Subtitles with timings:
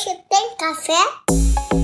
[0.00, 1.79] Hoje tem café?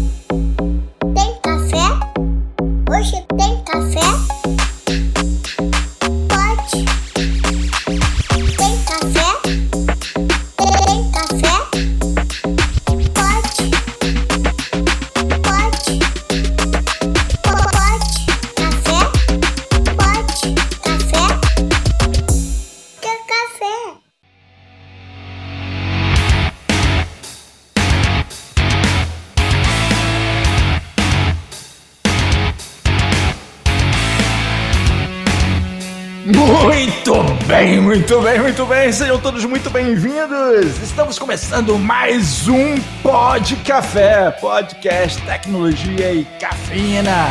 [38.86, 38.92] Bem.
[38.92, 40.80] Sejam todos muito bem-vindos.
[40.80, 47.26] Estamos começando mais um Pod Café, podcast tecnologia e cafeína.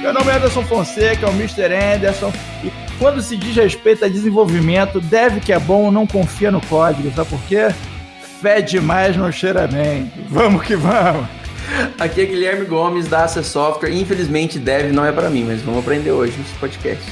[0.00, 1.74] Meu nome é Anderson Fonseca, é o Mr.
[1.74, 2.32] Anderson.
[2.62, 7.12] E quando se diz respeito a desenvolvimento, deve que é bom, não confia no código.
[7.14, 7.68] Sabe por quê?
[8.40, 10.12] Fé demais não cheira bem.
[10.28, 11.37] Vamos que vamos.
[11.98, 13.90] Aqui é Guilherme Gomes da Access Software.
[13.90, 17.04] Infelizmente, dev não é para mim, mas vamos aprender hoje nesse podcast.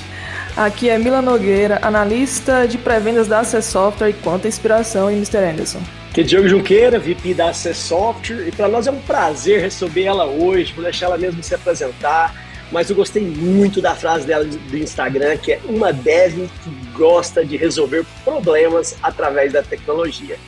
[0.56, 5.38] Aqui é Mila Nogueira, analista de pré-vendas da Access Software e conta inspiração em Mr.
[5.38, 5.80] Anderson.
[6.10, 10.04] Aqui é Diogo Junqueira, VP da Access Software, e para nós é um prazer receber
[10.04, 12.34] ela hoje, vou deixar ela mesmo se apresentar,
[12.72, 17.44] mas eu gostei muito da frase dela do Instagram, que é uma dev que gosta
[17.44, 20.38] de resolver problemas através da tecnologia.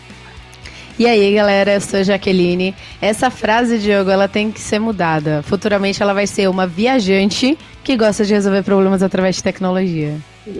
[0.98, 2.74] E aí, galera, eu sou a Jaqueline.
[3.00, 5.44] Essa frase, Diogo, ela tem que ser mudada.
[5.44, 10.16] Futuramente ela vai ser uma viajante que gosta de resolver problemas através de tecnologia.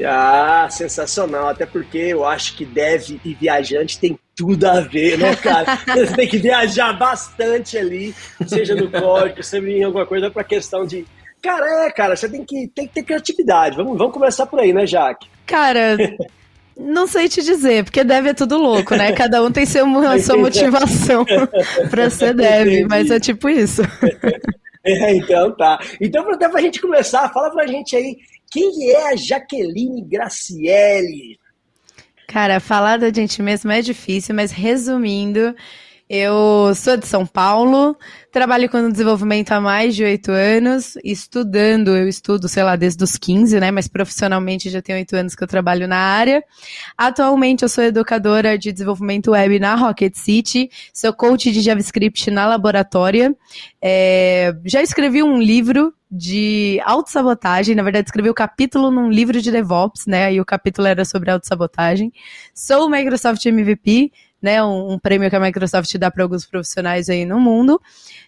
[0.07, 5.35] Ah, sensacional, até porque eu acho que dev e viajante tem tudo a ver, né,
[5.35, 5.77] cara?
[5.93, 8.15] Você tem que viajar bastante ali,
[8.47, 11.05] seja no código, seja em alguma coisa, para questão de.
[11.43, 13.77] Cara, é, cara, você tem que, tem que ter criatividade.
[13.77, 15.29] Vamos, vamos começar por aí, né, Jaque?
[15.47, 15.97] Cara,
[16.79, 19.13] não sei te dizer, porque deve é tudo louco, né?
[19.13, 21.25] Cada um tem seu, a sua motivação
[21.91, 23.83] pra ser dev, mas é tipo isso.
[24.85, 25.79] É, então tá.
[26.01, 28.17] Então, até pra gente começar, fala pra gente aí,
[28.51, 31.39] quem é a Jaqueline Graciele?
[32.27, 35.55] Cara, falar da gente mesmo é difícil, mas resumindo,
[36.09, 37.95] eu sou de São Paulo,
[38.33, 43.19] trabalho com desenvolvimento há mais de oito anos, estudando, eu estudo, sei lá, desde os
[43.19, 43.71] 15, né?
[43.71, 46.43] Mas profissionalmente já tenho oito anos que eu trabalho na área.
[46.97, 52.47] Atualmente eu sou educadora de desenvolvimento web na Rocket City, sou coach de JavaScript na
[52.47, 53.37] laboratória.
[53.83, 59.51] É, já escrevi um livro de autossabotagem, na verdade escrevi o capítulo num livro de
[59.51, 60.33] DevOps, né?
[60.33, 62.11] E o capítulo era sobre autossabotagem.
[62.55, 64.11] Sou Microsoft MVP,
[64.41, 67.81] né, um, um, prêmio que a Microsoft dá para alguns profissionais aí no mundo.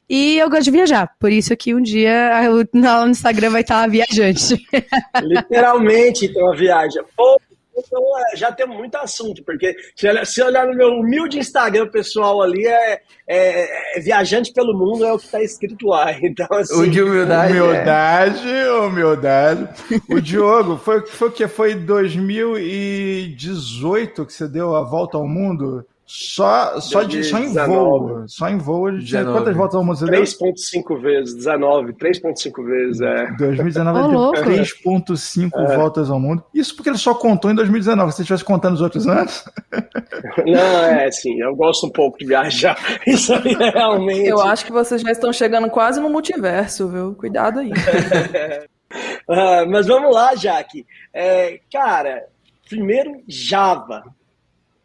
[0.08, 3.88] E eu gosto de viajar, por isso que um dia eu, no Instagram vai estar
[3.88, 4.56] viajante.
[5.22, 7.02] Literalmente, então, a viagem.
[7.16, 7.38] Pô,
[7.86, 11.88] então, é, já temos muito assunto, porque se olhar, se olhar no meu humilde Instagram
[11.88, 16.10] pessoal ali, é, é, é viajante pelo mundo, é o que está escrito lá.
[16.22, 17.58] Então, assim, o de humildade.
[17.58, 18.72] Humildade, é.
[18.72, 19.68] humildade.
[20.08, 21.48] O Diogo, foi, foi o que?
[21.48, 25.84] Foi 2018 que você deu a volta ao mundo?
[26.12, 28.24] Só, só, de, só em voo.
[28.26, 28.90] Só em voo.
[28.98, 31.34] De, quantas voltas ao mundo você 3,5 vezes.
[31.36, 31.92] 19.
[31.92, 33.30] 3,5 vezes, é.
[33.38, 35.76] 2019 oh, deu 3,5 é.
[35.76, 36.42] voltas ao mundo.
[36.52, 38.10] Isso porque ele só contou em 2019.
[38.10, 39.44] Se você estivesse contando os outros anos.
[40.44, 41.40] Não, é assim.
[41.40, 42.76] Eu gosto um pouco de viajar.
[43.06, 44.26] Isso aí é realmente.
[44.26, 47.14] Eu acho que vocês já estão chegando quase no multiverso, viu?
[47.14, 47.70] Cuidado aí.
[47.70, 50.84] uh, mas vamos lá, Jaque.
[51.14, 52.24] É, cara,
[52.68, 54.02] primeiro Java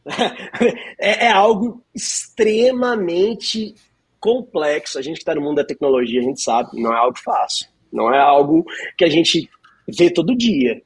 [0.99, 3.73] é, é, algo extremamente
[4.19, 4.99] complexo.
[4.99, 7.67] A gente que está no mundo da tecnologia, a gente sabe, não é algo fácil.
[7.91, 8.65] Não é algo
[8.97, 9.49] que a gente
[9.87, 10.81] vê todo dia.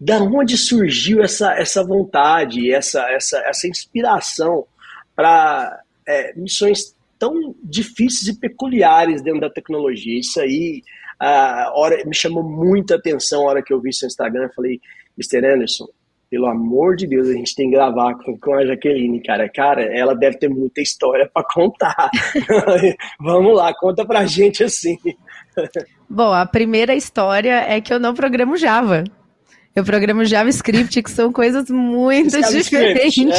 [0.00, 4.66] Da onde surgiu essa, essa vontade, essa, essa, essa inspiração
[5.14, 10.18] para é, missões tão difíceis e peculiares dentro da tecnologia?
[10.18, 10.82] Isso aí
[11.18, 14.44] a hora, me chamou muita atenção a hora que eu vi seu Instagram.
[14.44, 14.80] Eu falei,
[15.18, 15.44] Mr.
[15.52, 15.88] Anderson,
[16.30, 19.48] pelo amor de Deus, a gente tem que gravar com, com a Jaqueline, cara.
[19.48, 22.10] Cara, ela deve ter muita história para contar.
[23.20, 24.98] Vamos lá, conta pra gente assim.
[26.08, 29.04] Bom, a primeira história é que eu não programo Java.
[29.78, 33.38] Eu programo JavaScript, que são coisas muito diferentes.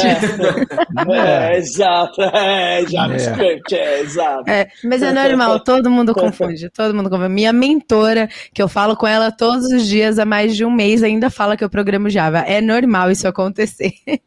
[1.10, 2.22] É, é, exato.
[2.22, 4.50] É, JavaScript, é, é exato.
[4.50, 7.32] É, mas é normal, todo mundo confunde, todo mundo confunde.
[7.32, 11.02] Minha mentora, que eu falo com ela todos os dias há mais de um mês,
[11.02, 12.40] ainda fala que eu programo Java.
[12.40, 13.92] É normal isso acontecer.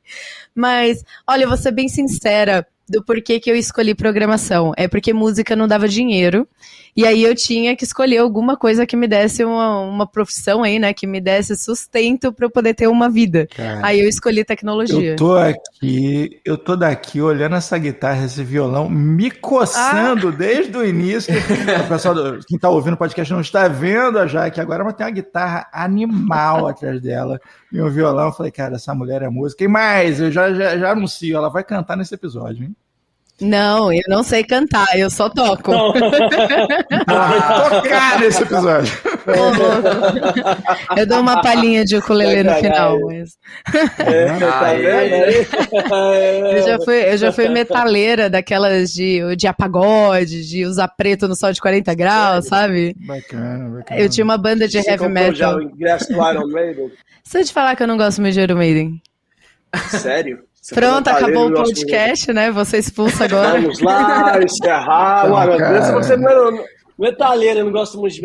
[0.55, 4.71] Mas, olha, eu vou ser bem sincera do porquê que eu escolhi programação.
[4.77, 6.47] É porque música não dava dinheiro.
[6.95, 10.77] E aí eu tinha que escolher alguma coisa que me desse uma, uma profissão aí,
[10.77, 10.93] né?
[10.93, 13.47] Que me desse sustento para eu poder ter uma vida.
[13.55, 15.11] Cara, Aí eu escolhi tecnologia.
[15.11, 20.85] eu tô aqui, eu tô daqui olhando essa guitarra, esse violão, me coçando desde o
[20.85, 21.33] início.
[21.83, 22.15] O pessoal,
[22.47, 25.67] quem tá ouvindo o podcast não está vendo a Jaque agora, mas tem uma guitarra
[25.71, 27.39] animal atrás dela
[27.71, 28.27] e um violão.
[28.27, 29.63] Eu falei, cara, essa mulher é música.
[29.63, 32.75] E mais, eu já, já, já anuncio, ela vai cantar nesse episódio, hein?
[33.41, 35.71] Não, eu não sei cantar, eu só toco.
[37.07, 38.93] Vai tocar nesse episódio.
[39.25, 40.97] Louco.
[40.97, 43.19] Eu dou uma palhinha de ukulele no final, é.
[43.19, 43.37] mas
[43.99, 46.57] É, tá aí?
[46.57, 51.35] eu já fui, eu já fui metaleira daquelas de, de apagode, de usar preto no
[51.35, 52.95] sol de 40 graus, sabe?
[53.05, 53.99] Bacana, bacana.
[53.99, 55.57] Eu tinha uma banda de Você heavy comprou já metal.
[55.57, 56.91] o ingresso do Iron Maiden?
[57.23, 59.01] Se eu te falar que eu não gosto muito de Iron Maiden.
[59.89, 60.43] Sério?
[60.63, 62.49] Você Pronto, foi acabou o podcast, né?
[62.49, 63.59] Você expulsa agora.
[63.59, 65.29] Vamos lá, encerrar.
[65.29, 65.81] Mano, cara.
[65.81, 66.63] se você não
[66.97, 68.21] metaleiro, eu não gosto muito de,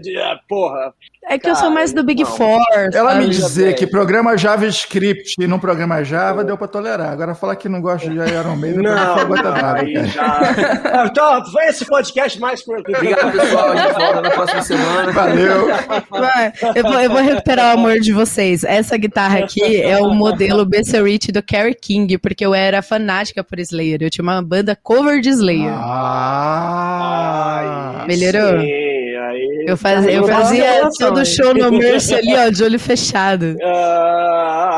[0.00, 0.92] de- ah, porra.
[1.28, 2.30] É que eu sou mais do Big Não.
[2.30, 2.60] Four.
[2.94, 7.10] Ela me dizer que programa JavaScript e não programa Java deu pra tolerar.
[7.10, 10.06] Agora falar que não gosta de Iron Maiden não, Não, aguenta não, nada, cara.
[10.06, 11.06] já.
[11.06, 12.78] Então, foi esse podcast mais por.
[12.78, 13.72] Obrigado, pessoal.
[13.72, 15.10] A gente volta na próxima semana.
[15.12, 15.66] Valeu.
[16.10, 18.62] Vai, eu, vou, eu vou recuperar o amor de vocês.
[18.62, 23.58] Essa guitarra aqui é o modelo Besserit do Kerry King, porque eu era fanática por
[23.58, 23.98] Slayer.
[24.00, 25.72] Eu tinha uma banda cover de Slayer.
[25.74, 28.60] Ah, Ai, Melhorou?
[28.60, 33.56] sim, aí- Eu, faz, eu fazia todo show no Mercy ali, ó, de olho fechado.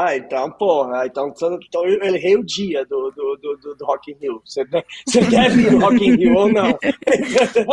[0.00, 1.30] Ah, então, porra, então,
[1.66, 4.40] então eu errei o dia do, do, do, do, Rock in Rio.
[4.44, 4.64] Você,
[5.06, 6.68] você deve ir no Rock in Rio ou não?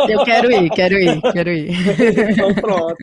[0.08, 1.70] Eu quero ir, quero ir, quero ir.
[2.30, 2.96] Então pronto.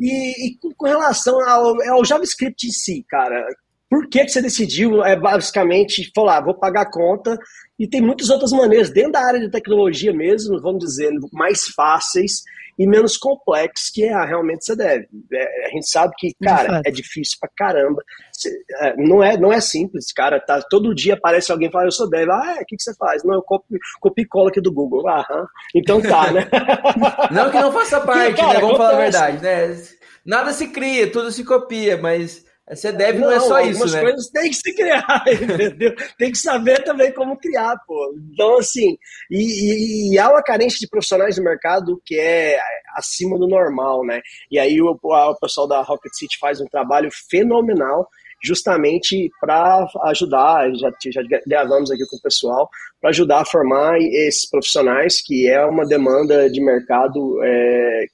[0.00, 3.44] E, e com- com relação ao, ao JavaScript em si, cara,
[3.90, 7.36] por que, que você decidiu, é, basicamente, falar, vou pagar a conta,
[7.78, 12.42] e tem muitas outras maneiras, dentro da área de tecnologia mesmo, vamos dizer, mais fáceis
[12.78, 15.08] e menos complexos que é, realmente você deve.
[15.32, 18.00] É, a gente sabe que, cara, é difícil pra caramba.
[18.32, 20.38] Cê- é, não, é, não é simples, cara.
[20.38, 22.28] Tá, todo dia aparece alguém e fala, eu sou dev.
[22.30, 23.24] Ah, é, o que, que você faz?
[23.24, 25.08] Não, eu copio, copio e colo aqui do Google.
[25.08, 25.44] Aham.
[25.74, 26.48] Então tá, né?
[27.32, 28.60] Não que não faça parte, Cara, né?
[28.60, 29.18] Vamos falar a acontece.
[29.18, 29.82] verdade, né?
[30.24, 34.00] Nada se cria, tudo se copia, mas você deve não, é só isso, algumas né?
[34.00, 35.94] coisas tem que se criar, entendeu?
[36.18, 38.14] Tem que saber também como criar, pô.
[38.32, 38.96] Então, assim,
[39.30, 42.58] e, e- e há uma carência de profissionais no mercado que é
[42.96, 44.20] acima do normal, né?
[44.50, 48.08] E aí o, o pessoal da Rocket City faz um trabalho fenomenal
[48.42, 52.68] justamente para ajudar, já, já gravamos aqui com o pessoal,
[53.00, 58.04] para ajudar a formar esses profissionais, que é uma demanda de mercado é,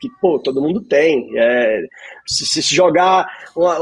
[0.00, 1.30] que, pô, todo mundo tem.
[1.38, 1.82] É,
[2.26, 3.76] se, se jogar uma,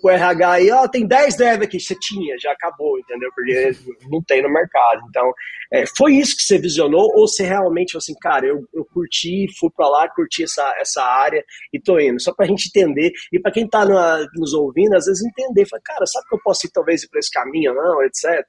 [0.00, 3.30] pro RH aí, ó, tem 10 dev aqui, você tinha, já acabou, entendeu?
[3.34, 3.72] Porque
[4.10, 5.00] não tem no mercado.
[5.08, 5.32] Então,
[5.72, 9.46] é, foi isso que você visionou ou você realmente falou assim, cara, eu, eu curti,
[9.58, 12.20] fui para lá, curti essa, essa área e tô indo.
[12.20, 15.82] Só pra gente entender, e para quem tá na, nos ouvindo, às vezes entender, fala,
[15.82, 18.44] cara, sabe que eu posso ir talvez ir pra esse caminho, não, etc.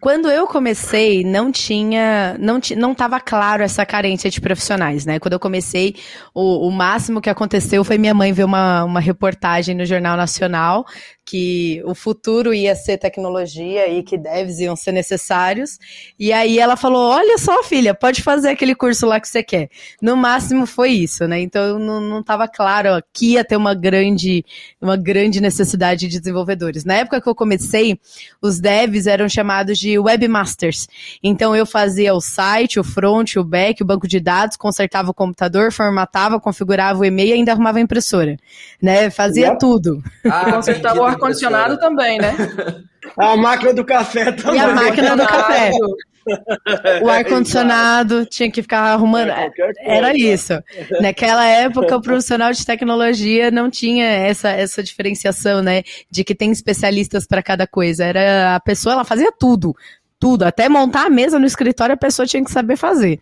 [0.00, 5.18] Quando eu comecei, não tinha, não não estava claro essa carência de profissionais, né?
[5.18, 5.94] Quando eu comecei,
[6.34, 10.84] o, o máximo que aconteceu foi minha mãe ver uma, uma reportagem no Jornal Nacional
[11.26, 15.76] que o futuro ia ser tecnologia e que devs iam ser necessários.
[16.18, 19.68] E aí ela falou: Olha só, filha, pode fazer aquele curso lá que você quer.
[20.00, 21.40] No máximo foi isso, né?
[21.40, 24.44] Então não, não tava claro ó, que ia ter uma grande,
[24.80, 26.84] uma grande necessidade de desenvolvedores.
[26.84, 27.98] Na época que eu comecei,
[28.40, 30.86] os devs eram chamados de webmasters.
[31.22, 35.14] Então eu fazia o site, o front, o back, o banco de dados, consertava o
[35.14, 38.36] computador, formatava, configurava o e-mail e ainda arrumava a impressora,
[38.80, 39.10] né?
[39.10, 39.58] Fazia Yep.
[39.58, 40.02] tudo.
[40.24, 42.34] Ah, Consertar o ar-condicionado também, né?
[43.16, 44.60] A máquina do café também.
[44.60, 45.70] E a máquina do café.
[47.02, 49.30] O ar-condicionado tinha que ficar arrumando.
[49.30, 49.48] É.
[49.78, 50.54] Era isso.
[51.00, 55.84] Naquela época, o profissional de tecnologia não tinha essa, essa diferenciação, né?
[56.10, 58.04] De que tem especialistas para cada coisa.
[58.04, 59.72] Era a pessoa, ela fazia tudo.
[60.18, 60.44] Tudo.
[60.44, 63.20] Até montar a mesa no escritório, a pessoa tinha que saber fazer.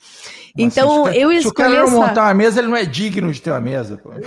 [0.57, 2.09] então, se, eu Se o cara escolhi não essa...
[2.09, 3.99] montar uma mesa, ele não é digno de ter uma mesa.
[3.99, 4.11] Pô.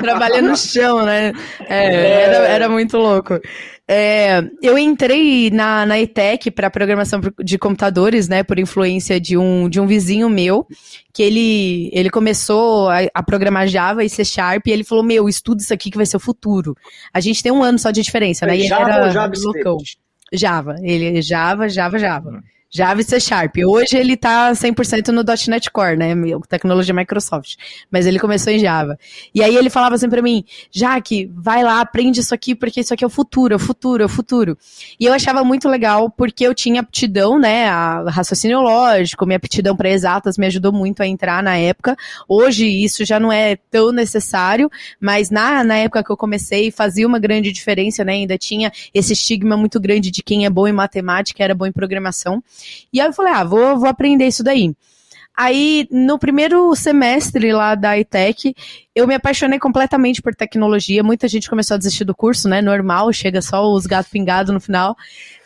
[0.00, 1.32] Trabalha no chão, né?
[1.68, 3.40] É, Era, era muito louco.
[3.90, 9.66] É, eu entrei na, na ETEC para programação de computadores, né, por influência de um,
[9.66, 10.66] de um vizinho meu,
[11.12, 15.26] que ele, ele começou a, a programar Java e C Sharp, e ele falou, meu,
[15.26, 16.76] estuda isso aqui que vai ser o futuro.
[17.14, 18.56] A gente tem um ano só de diferença, né?
[18.56, 19.64] E ele Java era ou JavaScript?
[19.64, 19.84] loucão.
[20.30, 22.42] Java, ele é Java, Java, Java.
[22.70, 23.56] Java e C Sharp.
[23.66, 26.14] Hoje ele tá 100% no .NET Core, né?
[26.48, 27.56] Tecnologia Microsoft.
[27.90, 28.98] Mas ele começou em Java.
[29.34, 32.92] E aí ele falava assim pra mim, Jaque, vai lá, aprende isso aqui, porque isso
[32.92, 34.58] aqui é o futuro, é o futuro, é o futuro.
[35.00, 39.74] E eu achava muito legal, porque eu tinha aptidão, né, a raciocínio lógico, minha aptidão
[39.74, 41.96] para exatas me ajudou muito a entrar na época.
[42.28, 44.70] Hoje isso já não é tão necessário,
[45.00, 48.12] mas na, na época que eu comecei fazia uma grande diferença, né?
[48.12, 51.72] Ainda tinha esse estigma muito grande de quem é bom em matemática era bom em
[51.72, 52.42] programação.
[52.92, 54.74] E aí eu falei, ah, vou, vou aprender isso daí.
[55.38, 58.56] Aí, no primeiro semestre lá da ITEC,
[58.92, 61.00] eu me apaixonei completamente por tecnologia.
[61.00, 62.60] Muita gente começou a desistir do curso, né?
[62.60, 64.96] Normal, chega só os gatos pingados no final.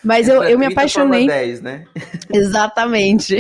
[0.03, 1.27] Mas eu, eu me apaixonei.
[1.27, 1.85] 10, né?
[2.33, 3.37] Exatamente.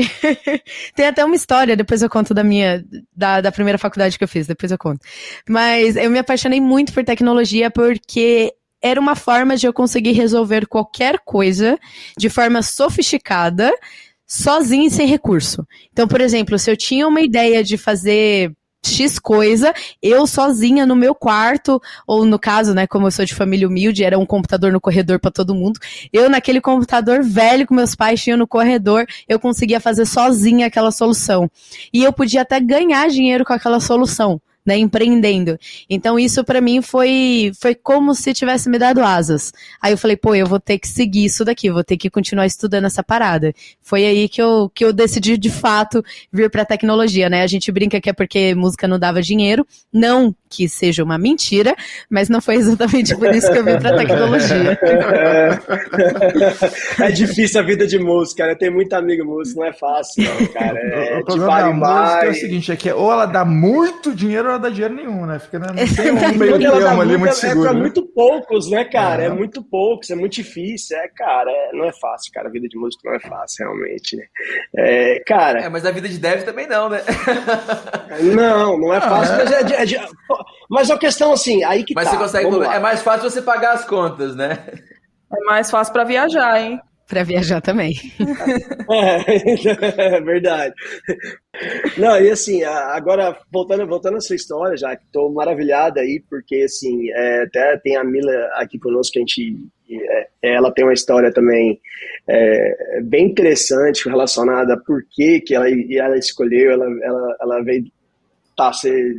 [0.94, 2.84] Tem até uma história, depois eu conto da minha,
[3.16, 5.00] da, da primeira faculdade que eu fiz, depois eu conto.
[5.48, 8.52] Mas eu me apaixonei muito por tecnologia porque
[8.82, 11.78] era uma forma de eu conseguir resolver qualquer coisa
[12.18, 13.72] de forma sofisticada,
[14.26, 15.66] sozinho e sem recurso.
[15.92, 18.52] Então, por exemplo, se eu tinha uma ideia de fazer
[18.84, 19.72] X coisa,
[20.02, 24.02] eu sozinha no meu quarto, ou no caso, né, como eu sou de família humilde,
[24.02, 25.78] era um computador no corredor para todo mundo.
[26.12, 30.90] Eu naquele computador velho que meus pais tinham no corredor, eu conseguia fazer sozinha aquela
[30.90, 31.48] solução.
[31.92, 35.58] E eu podia até ganhar dinheiro com aquela solução né, empreendendo.
[35.88, 39.52] Então isso para mim foi foi como se tivesse me dado asas.
[39.80, 42.46] Aí eu falei, pô, eu vou ter que seguir isso daqui, vou ter que continuar
[42.46, 43.52] estudando essa parada.
[43.82, 47.42] Foi aí que eu que eu decidi de fato vir para tecnologia, né?
[47.42, 51.74] A gente brinca que é porque música não dava dinheiro, não que seja uma mentira,
[52.10, 54.78] mas não foi exatamente por isso que eu vim para tecnologia.
[57.00, 58.54] É, difícil a vida de música, né?
[58.54, 60.78] Tem muito amigo músico, não é fácil, não, cara.
[60.92, 64.51] É, o problema da música é o seguinte, é que ou ela dá muito dinheiro
[64.52, 65.38] ela dá dinheiro nenhum, né?
[65.38, 65.66] Fica, né?
[65.68, 67.68] não tem um meio termo ali muito seguro.
[67.68, 67.80] É né?
[67.80, 69.22] muito poucos, né, cara?
[69.22, 69.26] É.
[69.26, 70.96] é muito poucos, é muito difícil.
[70.96, 72.48] É, cara, é, não é fácil, cara.
[72.48, 74.24] A vida de músico não é fácil, realmente, né?
[74.76, 75.60] É, cara...
[75.62, 77.00] É, mas a vida de dev também não, né?
[78.34, 79.98] não, não é fácil, mas é, de,
[80.70, 82.64] mas a questão assim, aí que Mas tá, você consegue.
[82.66, 84.64] É mais fácil você pagar as contas, né?
[85.32, 86.80] É mais fácil para viajar, hein?
[87.08, 87.94] Para viajar também.
[88.90, 90.74] É, é, verdade.
[91.96, 97.10] Não, e assim, agora, voltando, voltando à sua história, já estou maravilhada aí, porque assim,
[97.10, 99.56] é, até tem a Mila aqui conosco, que a gente.
[99.90, 101.80] É, ela tem uma história também
[102.28, 107.84] é, bem interessante relacionada a por que, que ela, ela escolheu, ela, ela, ela veio
[108.56, 108.70] tá,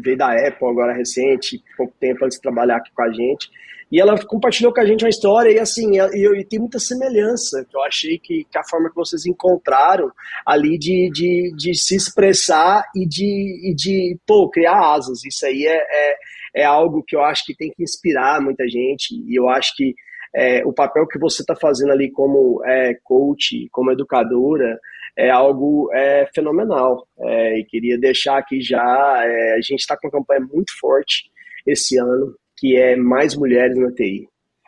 [0.01, 3.49] veio da Apple agora recente, pouco tempo antes de trabalhar aqui com a gente,
[3.93, 7.63] e ela compartilhou com a gente uma história e assim, e, e tem muita semelhança,
[7.69, 10.11] que eu achei que, que, a forma que vocês encontraram
[10.43, 15.67] ali de, de, de se expressar e de, e de, pô, criar asas, isso aí
[15.67, 16.15] é, é,
[16.55, 19.93] é algo que eu acho que tem que inspirar muita gente, e eu acho que
[20.35, 24.79] é, o papel que você está fazendo ali como é, coach, como educadora,
[25.15, 27.07] é algo é, fenomenal.
[27.19, 31.31] É, e queria deixar aqui já, é, a gente está com uma campanha muito forte
[31.67, 34.25] esse ano, que é mais mulheres na TI.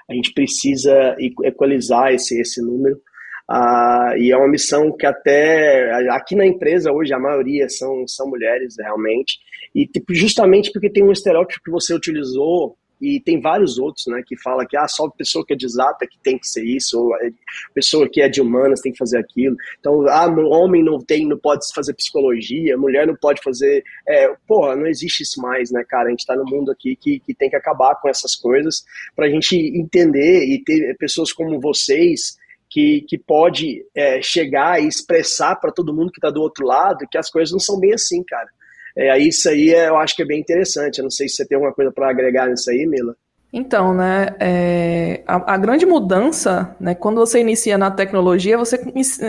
[0.10, 3.00] A gente precisa equalizar esse, esse número.
[3.50, 8.28] Ah, e é uma missão que até aqui na empresa hoje a maioria são, são
[8.28, 9.40] mulheres realmente.
[9.74, 14.22] E tipo, justamente porque tem um estereótipo que você utilizou e tem vários outros, né,
[14.26, 17.00] que fala que ah, só pessoa que é de exata que tem que ser isso,
[17.00, 17.12] ou
[17.74, 19.56] pessoa que é de humanas tem que fazer aquilo.
[19.80, 23.84] Então, ah, homem não tem, não pode fazer psicologia, mulher não pode fazer.
[24.08, 26.08] É, porra, não existe isso mais, né, cara?
[26.08, 28.84] A gente tá no mundo aqui que, que tem que acabar com essas coisas
[29.16, 32.38] pra gente entender e ter pessoas como vocês.
[32.68, 37.08] Que, que pode é, chegar e expressar para todo mundo que está do outro lado
[37.10, 38.50] que as coisas não são bem assim, cara.
[38.98, 41.00] É, isso aí é, eu acho que é bem interessante.
[41.00, 43.16] Eu não sei se você tem alguma coisa para agregar nisso aí, Mila.
[43.52, 48.78] Então, né, é, a, a, grande mudança, né, quando você inicia na tecnologia, você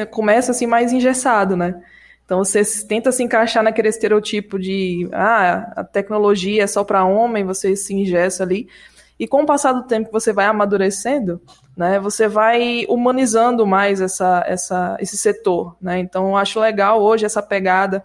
[0.06, 1.80] começa assim mais engessado, né?
[2.24, 7.44] Então você tenta se encaixar naquele estereotipo de, ah, a tecnologia é só para homem,
[7.44, 8.68] você se ingessa ali.
[9.16, 11.40] E com o passar do tempo que você vai amadurecendo,
[11.76, 16.00] né, você vai humanizando mais essa, essa, esse setor, né?
[16.00, 18.02] Então eu acho legal hoje essa pegada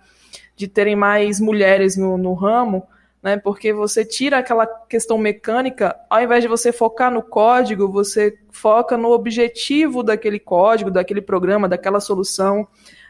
[0.62, 2.88] de terem mais mulheres no, no ramo,
[3.22, 3.36] né?
[3.36, 8.96] Porque você tira aquela questão mecânica, ao invés de você focar no código, você foca
[8.96, 12.68] no objetivo daquele código, daquele programa, daquela solução,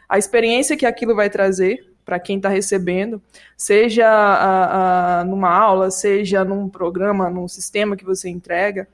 [0.08, 3.20] a experiência que aquilo vai trazer para quem está recebendo,
[3.54, 8.88] seja a, a, numa aula, seja num programa, num sistema que você entrega.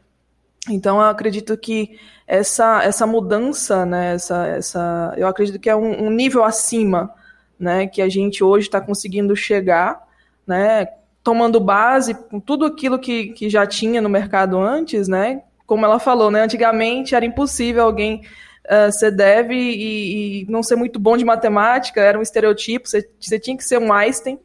[0.68, 1.96] Então, eu acredito que
[2.26, 7.14] essa, essa mudança, né, essa, essa, eu acredito que é um, um nível acima
[7.58, 10.06] né, que a gente hoje está conseguindo chegar,
[10.46, 10.86] né,
[11.22, 15.98] tomando base com tudo aquilo que, que já tinha no mercado antes, né, como ela
[15.98, 18.22] falou, né, antigamente era impossível alguém
[18.64, 23.08] uh, ser dev e, e, não ser muito bom de matemática, era um estereotipo, você,
[23.18, 24.38] você tinha que ser um Einstein.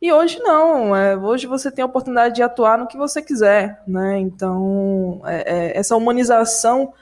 [0.00, 3.82] E hoje não, é, hoje você tem a oportunidade de atuar no que você quiser,
[3.84, 4.16] né?
[4.18, 6.92] Então, é, é, essa humanização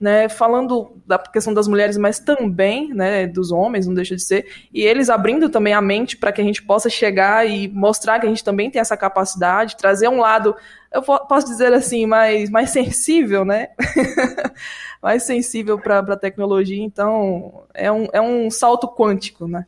[0.00, 4.46] né, falando da questão das mulheres, mas também né, dos homens, não deixa de ser,
[4.72, 8.24] e eles abrindo também a mente para que a gente possa chegar e mostrar que
[8.24, 10.56] a gente também tem essa capacidade, trazer um lado,
[10.90, 13.68] eu posso dizer assim, mais, mais sensível, né?
[15.02, 19.66] mais sensível para a tecnologia, então é um, é um salto quântico, né?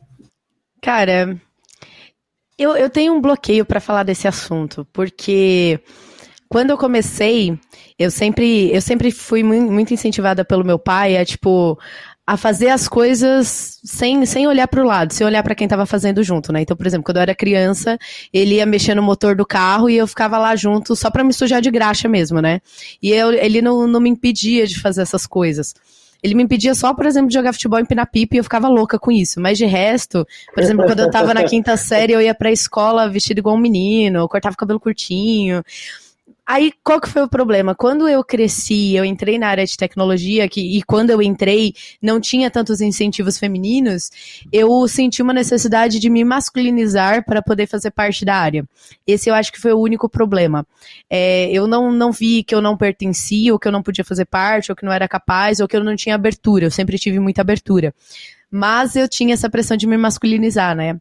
[0.81, 1.39] Cara,
[2.57, 5.79] eu, eu tenho um bloqueio para falar desse assunto, porque
[6.53, 7.57] quando eu comecei,
[7.97, 11.79] eu sempre, eu sempre fui muito incentivada pelo meu pai a, tipo,
[12.27, 15.87] a fazer as coisas sem, sem olhar para o lado, sem olhar para quem estava
[15.87, 16.61] fazendo junto, né?
[16.61, 17.97] Então, por exemplo, quando eu era criança,
[18.31, 21.33] ele ia mexer no motor do carro e eu ficava lá junto só para me
[21.33, 22.61] sujar de graxa mesmo, né?
[23.01, 25.73] E eu, ele não, não me impedia de fazer essas coisas.
[26.21, 28.99] Ele me impedia só, por exemplo, de jogar futebol em pipa e eu ficava louca
[28.99, 29.41] com isso.
[29.41, 33.09] Mas de resto, por exemplo, quando eu tava na quinta série, eu ia pra escola
[33.09, 35.63] vestido igual um menino, cortava o cabelo curtinho.
[36.45, 37.73] Aí, qual que foi o problema?
[37.73, 42.19] Quando eu cresci, eu entrei na área de tecnologia, que, e quando eu entrei, não
[42.19, 44.09] tinha tantos incentivos femininos,
[44.51, 48.65] eu senti uma necessidade de me masculinizar para poder fazer parte da área.
[49.07, 50.67] Esse eu acho que foi o único problema.
[51.09, 54.25] É, eu não, não vi que eu não pertencia, ou que eu não podia fazer
[54.25, 56.65] parte, ou que não era capaz, ou que eu não tinha abertura.
[56.65, 57.95] Eu sempre tive muita abertura.
[58.51, 60.97] Mas eu tinha essa pressão de me masculinizar, né?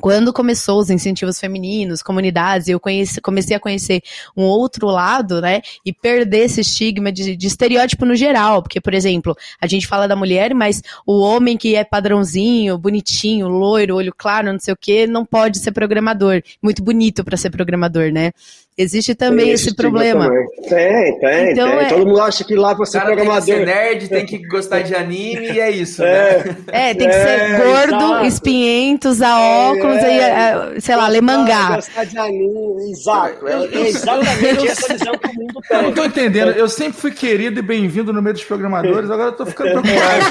[0.00, 4.02] Quando começou os incentivos femininos, comunidades, eu conheci, comecei a conhecer
[4.36, 8.92] um outro lado, né, e perder esse estigma de, de, estereótipo no geral, porque, por
[8.92, 14.12] exemplo, a gente fala da mulher, mas o homem que é padrãozinho, bonitinho, loiro, olho
[14.16, 18.32] claro, não sei o que, não pode ser programador, muito bonito para ser programador, né?
[18.76, 20.24] Existe também esse, esse problema.
[20.24, 20.46] Também.
[20.68, 21.78] Tem, tem, então, tem.
[21.78, 21.88] É...
[21.88, 23.44] Todo mundo acha que lá você é programador.
[23.44, 26.42] Tem que ser nerd, tem que gostar de anime e é isso, é.
[26.44, 26.56] né?
[26.72, 28.26] É, tem que ser é, gordo, exato.
[28.26, 30.80] espinhento, usar é, óculos e, é.
[30.80, 31.76] sei lá, ler mangá.
[31.76, 33.46] Gostar de anime, exato.
[33.46, 35.76] É, exatamente essa visão que o mundo tem.
[35.76, 36.50] Eu não tô entendendo.
[36.50, 40.24] Eu sempre fui querido e bem-vindo no meio dos programadores, agora eu tô ficando preocupado.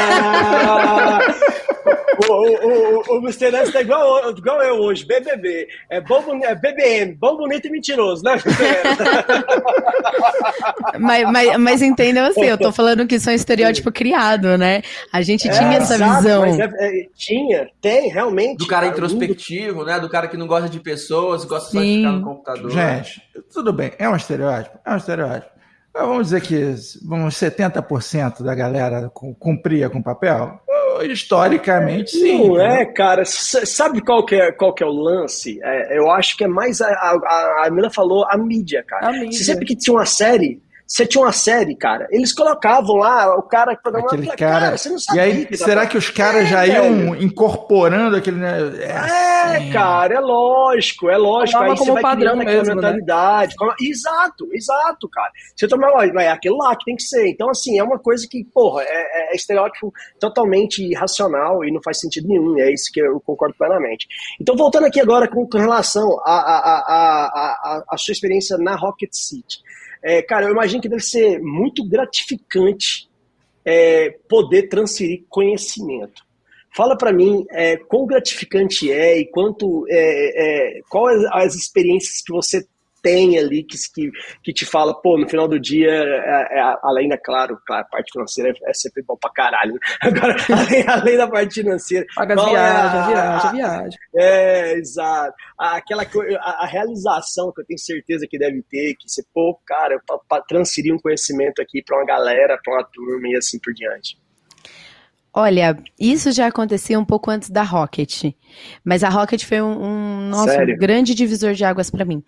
[2.30, 3.52] o, o, o, o Mr.
[3.52, 5.68] Ness tá igual, igual eu hoje, BBB.
[5.90, 8.33] É, bom, é BBM, bom, bonito e mentiroso, né,
[11.00, 14.82] mas, mas, mas entendam assim, eu tô falando que isso é um estereótipo criado, né?
[15.12, 16.46] A gente tinha é, essa exato, visão.
[16.46, 18.58] É, é, tinha, tem, realmente.
[18.58, 20.00] Do cara, cara introspectivo, né?
[20.00, 21.78] Do cara que não gosta de pessoas, gosta Sim.
[21.78, 22.72] só de ficar no computador.
[22.72, 23.22] Gente,
[23.54, 25.54] tudo bem, é um estereótipo, é um estereótipo.
[25.94, 26.74] Vamos dizer que
[27.06, 30.60] vamos 70% da galera cumpria com papel?
[31.02, 32.48] Historicamente, sim.
[32.48, 33.24] Não é, cara.
[33.26, 35.60] Sabe qual que é, qual que é o lance?
[35.64, 36.82] É, eu acho que é mais.
[36.82, 39.08] A, a, a Mila falou a mídia, cara.
[39.08, 39.32] A mídia.
[39.32, 40.62] Você sempre que tinha uma série
[40.94, 44.14] você tinha uma série, cara, eles colocavam lá o cara que programava.
[44.14, 45.28] Aquele cara, cara, você não sabia.
[45.28, 47.24] E aí, que será que os caras é, já iam velho.
[47.24, 48.38] incorporando aquele.
[48.38, 48.60] Né?
[48.80, 49.72] É, é assim.
[49.72, 51.64] cara, é lógico, é lógico.
[51.64, 52.76] Aí você vai padrão mesmo, né?
[52.76, 53.56] mentalidade.
[53.60, 53.74] Né?
[53.82, 55.32] Exato, exato, cara.
[55.56, 55.88] Você toma,
[56.22, 57.28] é aquele lá que tem que ser.
[57.28, 62.00] Então, assim, é uma coisa que, porra, é, é estereótipo totalmente irracional e não faz
[62.00, 62.60] sentido nenhum.
[62.60, 64.06] É isso que eu concordo plenamente.
[64.40, 68.76] Então, voltando aqui agora com, com relação à a, a, a, a, sua experiência na
[68.76, 69.58] Rocket City.
[70.04, 73.10] É, cara, eu imagino que deve ser muito gratificante
[73.64, 76.24] é, poder transferir conhecimento.
[76.76, 82.34] Fala para mim é, quão gratificante é e quanto é, é, quais as experiências que
[82.34, 82.66] você
[83.04, 84.10] tem ali que, que,
[84.42, 87.90] que te fala, pô, no final do dia, é, é, além da, claro, claro, a
[87.90, 89.74] parte financeira é sempre bom pra caralho.
[89.74, 89.80] Né?
[90.02, 92.06] Agora, além, além, da parte financeira.
[92.16, 94.00] Paga as viagens, a, viagem, viagem.
[94.16, 95.36] É, exato.
[95.60, 100.02] Aquela a, a, realização que eu tenho certeza que deve ter, que você, pô, cara,
[100.30, 104.18] para transferir um conhecimento aqui para uma galera, para uma turma e assim por diante.
[105.36, 108.26] Olha, isso já acontecia um pouco antes da Rocket.
[108.86, 112.22] Mas a Rocket foi um, um nosso um grande divisor de águas para mim.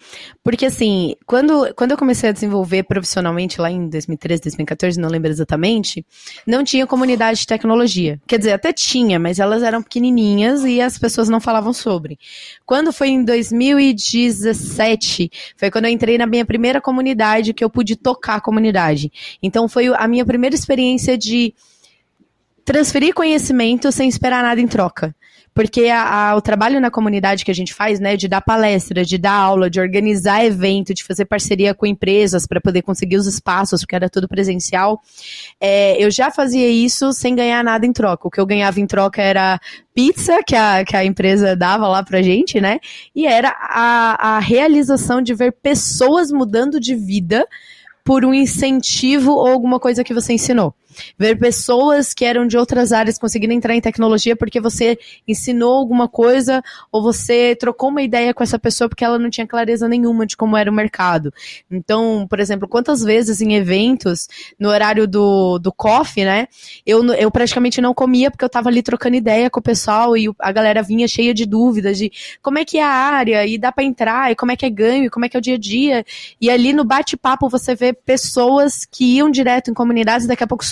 [0.44, 5.30] Porque assim, quando, quando eu comecei a desenvolver profissionalmente lá em 2013, 2014, não lembro
[5.30, 6.04] exatamente,
[6.48, 8.20] não tinha comunidade de tecnologia.
[8.26, 12.18] Quer dizer, até tinha, mas elas eram pequenininhas e as pessoas não falavam sobre.
[12.65, 17.96] Quando foi em 2017, foi quando eu entrei na minha primeira comunidade que eu pude
[17.96, 19.12] tocar a comunidade.
[19.44, 21.54] Então foi a minha primeira experiência de
[22.65, 25.15] transferir conhecimento sem esperar nada em troca.
[25.54, 29.06] Porque a, a, o trabalho na comunidade que a gente faz, né, de dar palestra,
[29.06, 33.25] de dar aula, de organizar evento, de fazer parceria com empresas para poder conseguir os
[33.25, 34.99] espaços, porque era tudo presencial,
[35.62, 38.28] é, eu já fazia isso sem ganhar nada em troca.
[38.28, 39.58] O que eu ganhava em troca era
[39.93, 42.80] pizza que a, que a empresa dava lá pra gente, né?
[43.15, 47.47] E era a, a realização de ver pessoas mudando de vida
[48.04, 50.75] por um incentivo ou alguma coisa que você ensinou.
[51.17, 56.08] Ver pessoas que eram de outras áreas conseguindo entrar em tecnologia porque você ensinou alguma
[56.08, 60.25] coisa ou você trocou uma ideia com essa pessoa porque ela não tinha clareza nenhuma
[60.25, 61.34] de como era o mercado.
[61.69, 64.27] Então, por exemplo, quantas vezes em eventos,
[64.60, 66.47] no horário do, do coffee, né,
[66.86, 70.29] eu, eu praticamente não comia porque eu tava ali trocando ideia com o pessoal e
[70.39, 73.71] a galera vinha cheia de dúvidas de como é que é a área e dá
[73.71, 75.55] para entrar e como é que é ganho e como é que é o dia
[75.55, 76.05] a dia.
[76.39, 80.47] E ali no bate-papo você vê pessoas que iam direto em comunidades e daqui a
[80.47, 80.65] pouco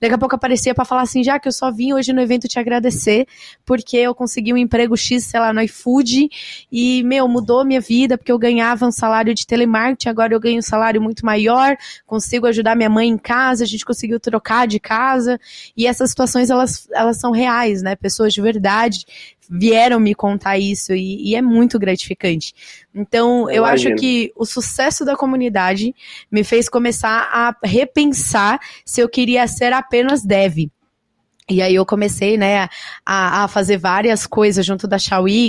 [0.00, 2.48] Daqui a pouco aparecia para falar assim, já que eu só vim hoje no evento
[2.48, 3.26] te agradecer,
[3.64, 6.28] porque eu consegui um emprego X, sei lá, no iFood,
[6.70, 10.58] e, meu, mudou minha vida, porque eu ganhava um salário de telemarketing, agora eu ganho
[10.58, 11.76] um salário muito maior,
[12.06, 15.38] consigo ajudar minha mãe em casa, a gente conseguiu trocar de casa,
[15.76, 17.96] e essas situações, elas, elas são reais, né?
[17.96, 19.04] Pessoas de verdade
[19.50, 22.54] vieram me contar isso e, e é muito gratificante.
[22.94, 25.92] Então, eu, eu acho que o sucesso da comunidade
[26.30, 30.70] me fez começar a repensar se eu queria ser apenas dev.
[31.50, 32.68] E aí eu comecei, né,
[33.04, 34.98] a, a fazer várias coisas junto da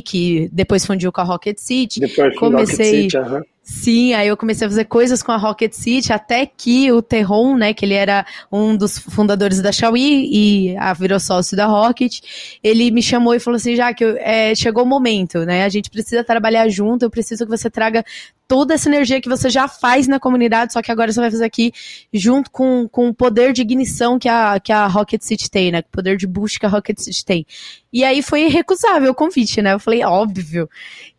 [0.01, 1.99] que depois fundiu com a Rocket City.
[1.99, 3.41] Depois comecei, Rocket City, uhum.
[3.63, 7.56] Sim, aí eu comecei a fazer coisas com a Rocket City, até que o Terron,
[7.56, 12.21] né, que ele era um dos fundadores da Xiaomi e a, virou sócio da Rocket,
[12.63, 15.91] ele me chamou e falou assim, já que é, chegou o momento, né, a gente
[15.91, 18.04] precisa trabalhar junto, eu preciso que você traga
[18.52, 21.45] toda essa energia que você já faz na comunidade, só que agora você vai fazer
[21.45, 21.71] aqui
[22.13, 25.80] junto com, com o poder de ignição que a, que a Rocket City tem, né?
[25.80, 27.45] O poder de boost que a Rocket City tem.
[27.93, 29.71] E aí foi irrecusável o convite, né?
[29.71, 30.69] Eu falei, óbvio.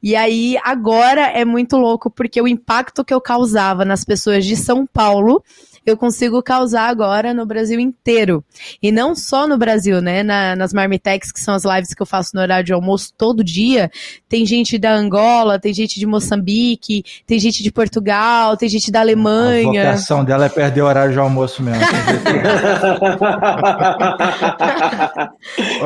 [0.02, 4.56] E aí agora é muito louco, porque o impacto que eu causava nas pessoas de
[4.56, 5.42] São Paulo
[5.84, 8.44] eu consigo causar agora no Brasil inteiro.
[8.82, 10.22] E não só no Brasil, né?
[10.22, 13.44] Na, nas Marmitex, que são as lives que eu faço no horário de almoço todo
[13.44, 13.90] dia,
[14.28, 19.00] tem gente da Angola, tem gente de Moçambique, tem gente de Portugal, tem gente da
[19.00, 19.82] Alemanha.
[19.82, 21.82] A vocação dela é perder o horário de almoço mesmo.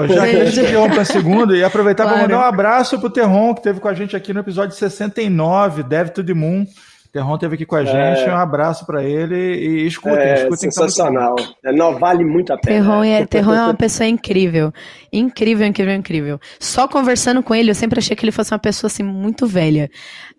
[0.09, 2.19] Já que a gente para a segunda, e aproveitar claro.
[2.19, 5.83] para mandar um abraço pro Terron, que teve com a gente aqui no episódio 69,
[5.83, 6.67] Deve to the Moon.
[7.13, 8.33] Terron teve aqui com a gente, é...
[8.33, 10.71] um abraço para ele e escutem, é, escutem.
[10.71, 11.37] Sensacional.
[11.63, 12.83] Tá não, vale muito a pena.
[12.83, 14.73] Terron é, Terron é uma pessoa incrível.
[15.13, 16.41] Incrível, incrível, incrível.
[16.59, 19.91] Só conversando com ele, eu sempre achei que ele fosse uma pessoa assim muito velha.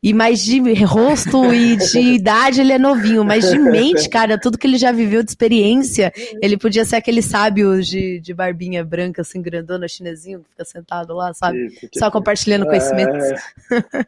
[0.04, 4.58] E mais de rosto e de idade ele é novinho, mas de mente, cara, tudo
[4.58, 9.22] que ele já viveu de experiência, ele podia ser aquele sábio de, de barbinha branca,
[9.22, 11.66] assim, grandona, chinesinho, que fica sentado lá, sabe?
[11.66, 12.68] Isso, Só compartilhando é...
[12.68, 13.42] conhecimentos.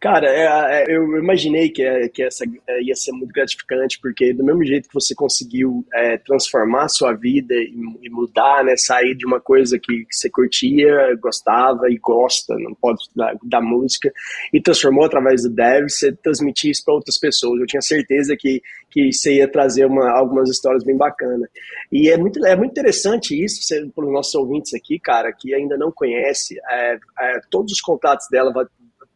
[0.00, 4.32] Cara, é, é, eu imaginei que, é, que essa é, ia ser muito gratificante, porque
[4.32, 5.84] do mesmo jeito que você conseguiu
[6.24, 10.28] transformar a sua vida e, e, mudar, né, sair de uma coisa que, que você
[10.30, 14.12] curtia, gostava e gosta, não pode da, da música,
[14.52, 17.60] e transformou através do Dev, você transmitir isso para outras pessoas.
[17.60, 21.48] Eu tinha certeza que, que você ia trazer uma, algumas histórias bem bacanas.
[21.90, 23.60] E é muito, é muito interessante isso,
[23.94, 28.26] para os nossos ouvintes aqui, cara, que ainda não conhece, é, é, todos os contatos
[28.30, 28.64] dela vai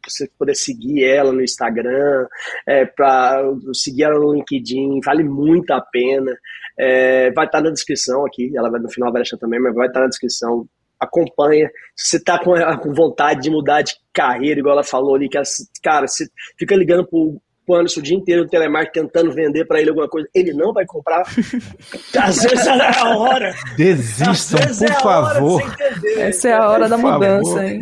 [0.09, 2.27] você poder seguir ela no Instagram,
[2.67, 6.33] é, para seguir ela no LinkedIn, vale muito a pena.
[6.79, 9.75] É, vai estar tá na descrição aqui, ela vai no final vai deixar também, mas
[9.75, 10.67] vai estar tá na descrição
[11.01, 11.71] acompanha.
[11.97, 15.39] Se você está com, com, vontade de mudar de carreira, igual ela falou ali, que
[15.83, 16.27] cara, você
[16.59, 17.41] fica ligando pro,
[17.74, 20.85] Anderson o dia inteiro no telemarketing tentando vender para ele alguma coisa, ele não vai
[20.87, 21.22] comprar.
[22.18, 23.54] Às vezes é a hora.
[23.76, 25.76] Desistam, por é favor.
[26.16, 27.12] Essa é a hora por da favor.
[27.12, 27.80] mudança, hein?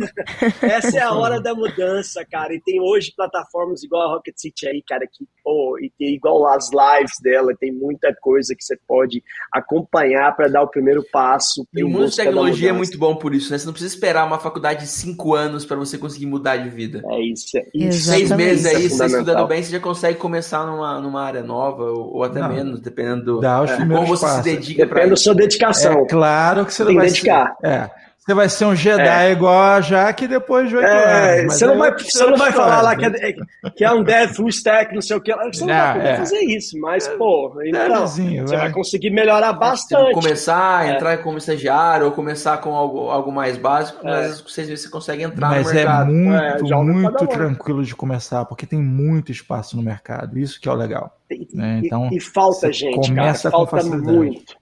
[0.61, 2.53] Essa é a hora da mudança, cara.
[2.53, 6.47] E tem hoje plataformas igual a Rocket City aí, cara, que pô, e tem igual
[6.47, 11.65] as lives dela, tem muita coisa que você pode acompanhar para dar o primeiro passo.
[11.73, 13.57] E o mundo de tecnologia é muito bom por isso, né?
[13.57, 17.01] Você não precisa esperar uma faculdade de cinco anos para você conseguir mudar de vida.
[17.09, 17.57] É isso.
[17.57, 18.09] É isso.
[18.09, 21.83] Seis meses aí, é você estudando bem, você já consegue começar numa, numa área nova,
[21.83, 22.49] ou, ou até não.
[22.49, 24.43] menos, dependendo do Dá os é, como você passos.
[24.43, 24.85] se dedica.
[24.85, 25.99] Depende da sua dedicação.
[25.99, 27.55] É claro que você tem não vai dedicar.
[27.59, 27.67] Se...
[27.67, 28.08] É.
[28.29, 29.31] Você vai ser um Jedi é.
[29.31, 31.55] igual a Jaque depois de oito é, anos.
[31.55, 33.33] Você não vai, você não vai falar lá que é,
[33.75, 35.33] que é um dev full stack, não sei o que.
[35.35, 36.17] Você não, não vai poder é.
[36.17, 38.57] fazer isso, mas, pô, então, você vai.
[38.57, 40.13] vai conseguir melhorar bastante.
[40.13, 40.93] Começar, é.
[40.93, 45.23] entrar como estagiário ou começar com algo, algo mais básico, mas seis vezes você consegue
[45.23, 46.11] entrar mas no mercado.
[46.11, 50.37] Mas é muito, muito tranquilo de começar, porque tem muito espaço no mercado.
[50.37, 51.17] Isso que é o legal.
[51.31, 51.81] E, né?
[51.83, 54.58] então, e, e falta gente, começa cara, falta muito.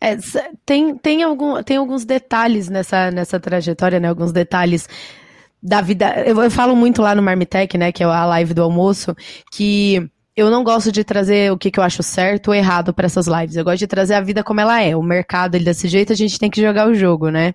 [0.00, 0.16] É,
[0.64, 4.08] tem, tem, algum, tem alguns detalhes nessa, nessa trajetória, né?
[4.08, 4.88] Alguns detalhes
[5.62, 6.22] da vida.
[6.26, 7.92] Eu, eu falo muito lá no Marmitec, né?
[7.92, 9.16] Que é a live do almoço,
[9.50, 13.06] que eu não gosto de trazer o que, que eu acho certo ou errado para
[13.06, 13.56] essas lives.
[13.56, 14.94] Eu gosto de trazer a vida como ela é.
[14.94, 17.54] O mercado ele desse jeito, a gente tem que jogar o jogo, né?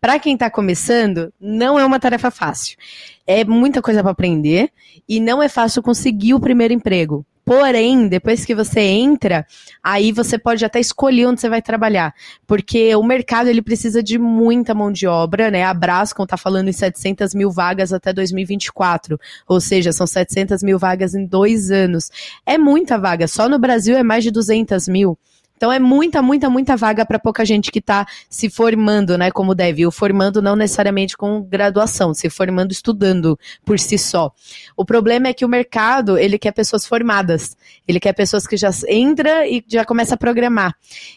[0.00, 2.78] Para quem tá começando, não é uma tarefa fácil.
[3.26, 4.70] É muita coisa para aprender
[5.06, 7.26] e não é fácil conseguir o primeiro emprego.
[7.44, 9.46] Porém, depois que você entra,
[9.82, 12.14] aí você pode até escolher onde você vai trabalhar,
[12.46, 15.62] porque o mercado ele precisa de muita mão de obra, né?
[15.62, 20.78] A Brascom tá falando em 700 mil vagas até 2024, ou seja, são 700 mil
[20.78, 22.10] vagas em dois anos.
[22.46, 25.18] É muita vaga, só no Brasil é mais de 200 mil.
[25.64, 29.54] Então é muita, muita, muita vaga para pouca gente que está se formando, né, como
[29.54, 29.86] deve.
[29.86, 34.30] O formando não necessariamente com graduação, se formando estudando por si só.
[34.76, 37.56] O problema é que o mercado, ele quer pessoas formadas.
[37.88, 40.74] Ele quer pessoas que já entra e já começa a programar.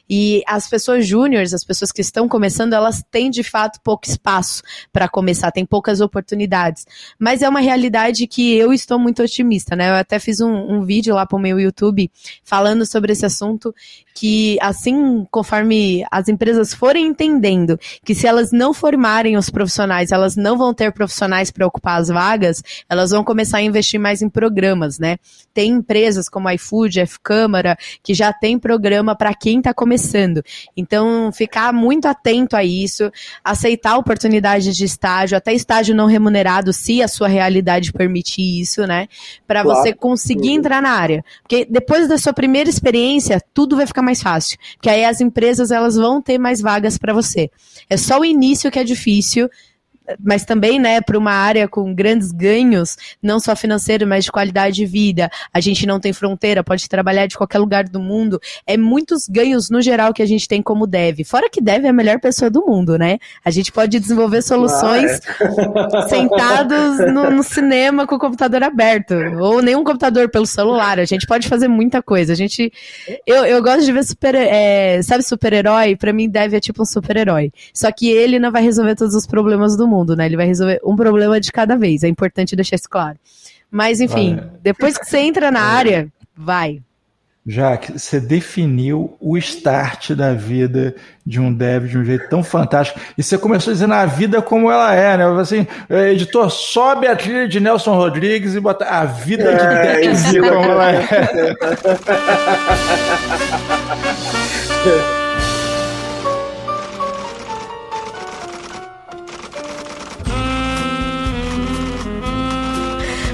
[0.09, 4.63] E as pessoas júniores, as pessoas que estão começando, elas têm de fato pouco espaço
[4.93, 6.85] para começar, tem poucas oportunidades.
[7.19, 9.89] Mas é uma realidade que eu estou muito otimista, né?
[9.89, 12.09] Eu até fiz um, um vídeo lá para o meu YouTube
[12.45, 13.75] falando sobre esse assunto
[14.17, 20.35] que assim, conforme as empresas forem entendendo que se elas não formarem os profissionais, elas
[20.35, 24.29] não vão ter profissionais para ocupar as vagas, elas vão começar a investir mais em
[24.29, 25.17] programas, né?
[25.53, 30.43] Tem empresas como a iFood, F Câmara, que já tem programa para quem está começando.
[30.75, 33.11] Então, ficar muito atento a isso,
[33.43, 39.07] aceitar oportunidades de estágio, até estágio não remunerado, se a sua realidade permitir isso, né?
[39.47, 39.79] Para claro.
[39.79, 41.23] você conseguir entrar na área.
[41.41, 45.71] Porque depois da sua primeira experiência, tudo vai ficar mais fácil, porque aí as empresas
[45.71, 47.49] elas vão ter mais vagas para você.
[47.89, 49.49] É só o início que é difícil,
[50.19, 54.75] mas também, né, para uma área com grandes ganhos, não só financeiro, mas de qualidade
[54.75, 55.29] de vida.
[55.53, 58.39] A gente não tem fronteira, pode trabalhar de qualquer lugar do mundo.
[58.65, 61.23] É muitos ganhos no geral que a gente tem como dev.
[61.25, 63.17] Fora que dev é a melhor pessoa do mundo, né?
[63.43, 66.07] A gente pode desenvolver soluções ah, é.
[66.07, 70.99] sentados no, no, cinema com o computador aberto, ou nenhum computador pelo celular.
[70.99, 72.33] A gente pode fazer muita coisa.
[72.33, 72.71] A gente,
[73.25, 75.95] eu, eu gosto de ver super, é, sabe, super-herói.
[75.95, 77.51] Para mim, dev é tipo um super-herói.
[77.73, 80.25] Só que ele não vai resolver todos os problemas do mundo mundo, né?
[80.25, 82.03] Ele vai resolver um problema de cada vez.
[82.03, 83.17] É importante deixar isso claro.
[83.69, 86.81] Mas, enfim, depois que você entra na área, vai.
[87.49, 90.93] Jaque, você definiu o start da vida
[91.25, 92.99] de um dev de um jeito tão fantástico.
[93.17, 95.23] E você começou dizendo a vida como ela é, né?
[95.39, 100.01] Assim, é, editor, sobe a trilha de Nelson Rodrigues e bota a vida de é,
[100.01, 101.07] dev como ela é.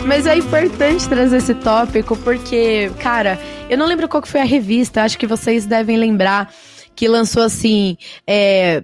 [0.06, 3.39] Mas é importante trazer esse tópico porque, cara,
[3.70, 6.54] eu não lembro qual que foi a revista, acho que vocês devem lembrar
[6.96, 7.98] que lançou assim.
[8.28, 8.84] É,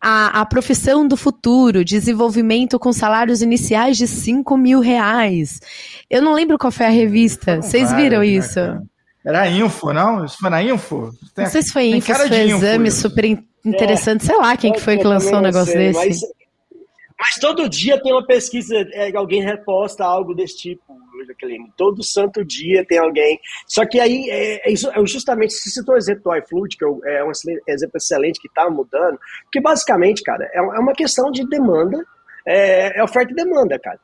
[0.00, 5.60] a, a profissão do futuro, desenvolvimento com salários iniciais de 5 mil reais.
[6.08, 7.56] Eu não lembro qual foi a revista.
[7.62, 8.60] Vocês viram né, isso?
[9.24, 10.24] Era a Info, não?
[10.24, 11.10] Isso foi na Info?
[11.34, 13.24] Tem, não sei se foi Info, se foi Exame, info, super
[13.64, 14.22] interessante.
[14.22, 16.06] É, sei lá quem que foi que lançou um negócio sei, desse.
[16.06, 16.20] Mas
[17.18, 21.72] mas todo dia tem uma pesquisa, é, alguém reposta algo desse tipo, Jaqueline.
[21.76, 23.40] Todo santo dia tem alguém.
[23.66, 27.24] Só que aí, é, é, é justamente, se citou o exemplo do iFood, que é
[27.24, 32.04] um exemplo excelente que está mudando, porque basicamente, cara, é, é uma questão de demanda,
[32.46, 33.98] é, é, oferta e demanda, cara.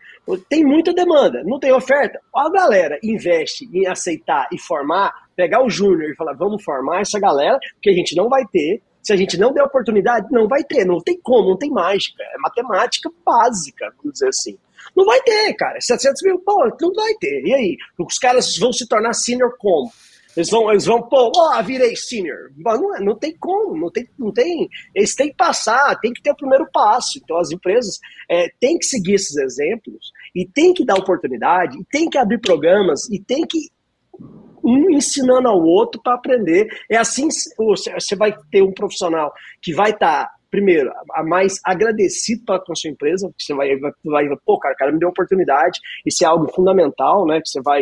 [0.49, 2.21] Tem muita demanda, não tem oferta.
[2.35, 7.21] A galera investe em aceitar e formar, pegar o júnior e falar, vamos formar essa
[7.21, 10.63] galera, porque a gente não vai ter se a gente não der oportunidade, não vai
[10.63, 12.23] ter, não tem como, não tem mágica.
[12.23, 14.57] É matemática básica, vamos dizer assim.
[14.97, 15.81] Não vai ter, cara.
[15.81, 17.43] 700 mil, pô, não vai ter.
[17.45, 17.77] E aí?
[17.99, 19.91] Os caras vão se tornar senior como?
[20.37, 22.51] Eles vão, eles vão, pô, ó, virei senior.
[22.57, 24.69] Não, não tem como, não tem, não tem.
[24.95, 27.19] Eles têm que passar, tem que ter o primeiro passo.
[27.23, 27.99] Então as empresas
[28.31, 32.41] é, têm que seguir esses exemplos e tem que dar oportunidade, e tem que abrir
[32.41, 33.71] programas, e tem que
[34.65, 36.69] um ensinando ao outro para aprender.
[36.91, 42.45] É assim você vai ter um profissional que vai estar, tá, primeiro, a mais agradecido
[42.45, 45.09] pra, com a sua empresa, porque você vai, vai, vai, pô, cara, cara me deu
[45.09, 47.41] oportunidade, isso é algo fundamental, né?
[47.41, 47.81] Que você vai,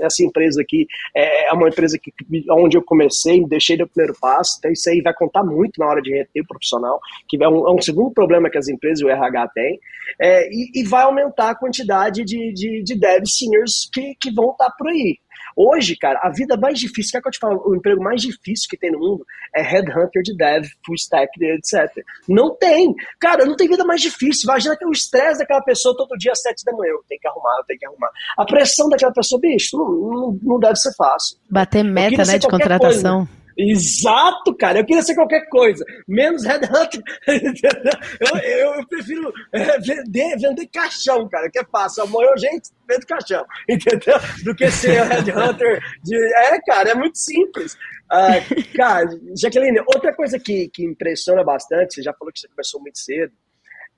[0.00, 2.10] essa empresa aqui é, é uma empresa que,
[2.50, 6.00] onde eu comecei, deixei do primeiro passo, então isso aí vai contar muito na hora
[6.00, 9.10] de reter o profissional, que é um, é um segundo problema que as empresas o
[9.10, 9.78] RH têm,
[10.18, 14.52] é, e, e, vai aumentar a quantidade de, de, de devs seniors que, que vão
[14.52, 15.18] estar tá por aí.
[15.56, 18.66] Hoje, cara, a vida mais difícil, quer que eu te falo, o emprego mais difícil
[18.68, 19.24] que tem no mundo
[19.54, 21.90] é headhunter de dev, full stack, etc.
[22.28, 22.94] Não tem.
[23.20, 24.48] Cara, não tem vida mais difícil.
[24.48, 26.90] Imagina que o estresse daquela pessoa todo dia às sete da manhã.
[26.90, 28.10] Eu tenho que arrumar, eu tenho que arrumar.
[28.36, 31.36] A pressão daquela pessoa, bicho, não, não, não deve ser fácil.
[31.50, 33.26] Bater meta, né, de contratação.
[33.26, 33.38] Coisa.
[33.58, 34.78] Exato, cara.
[34.78, 37.02] Eu queria ser qualquer coisa, menos headhunter.
[37.26, 42.04] eu, eu, eu prefiro é, vender, vender caixão, cara, que é fácil.
[42.04, 44.14] Amanhã gente vende caixão, entendeu?
[44.44, 45.82] Do que ser headhunter.
[46.04, 46.16] De...
[46.36, 47.76] É, cara, é muito simples.
[48.08, 48.36] Ah,
[48.76, 52.98] cara, Jaqueline, outra coisa que, que impressiona bastante, você já falou que você começou muito
[52.98, 53.32] cedo,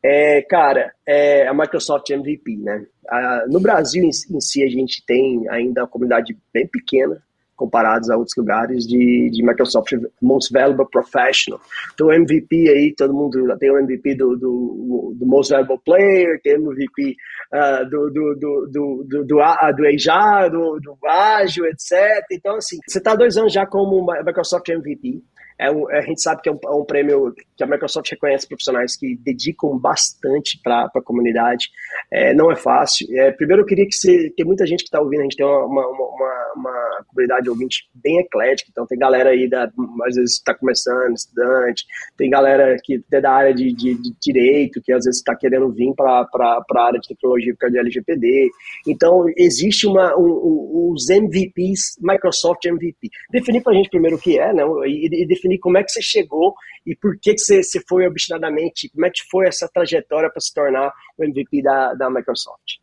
[0.03, 2.87] É, cara, é a Microsoft MVP, né?
[3.09, 7.23] Ah, no Brasil em, em si, a gente tem ainda uma comunidade bem pequena,
[7.61, 9.93] comparados a outros lugares de, de Microsoft
[10.23, 11.61] Most Valuable Professional.
[11.93, 16.57] Então, MVP aí, todo mundo tem o MVP do, do, do Most Valuable Player, tem
[16.57, 17.17] o MVP
[17.53, 22.25] uh, do, do, do, do, do, do, uh, do EJA, do, do Ágil, etc.
[22.33, 25.23] Então, assim, você está dois anos já como Microsoft MVP.
[25.61, 28.49] É um, a gente sabe que é um, é um, prêmio que a Microsoft reconhece
[28.49, 31.69] profissionais que dedicam bastante para a comunidade.
[32.11, 33.07] É, não é fácil.
[33.19, 34.31] É, primeiro, eu queria que você.
[34.35, 37.91] Tem muita gente que está ouvindo, a gente tem uma, uma, uma, uma, comunidade ouvinte
[37.95, 39.65] bem eclética, então tem galera aí, da,
[40.07, 41.85] às vezes está começando, estudante,
[42.17, 45.71] tem galera que é da área de, de, de direito, que às vezes está querendo
[45.71, 48.51] vir para a área de tecnologia por causa de LGPD.
[48.87, 53.09] Então, existe uma, um, um, os MVPs, Microsoft MVP.
[53.31, 54.63] Definir para a gente primeiro o que é, né?
[54.87, 56.55] E, e definir definir como é que você chegou
[56.87, 60.41] e por que, que você, você foi obstinadamente, como é que foi essa trajetória para
[60.41, 62.79] se tornar o MVP da, da Microsoft.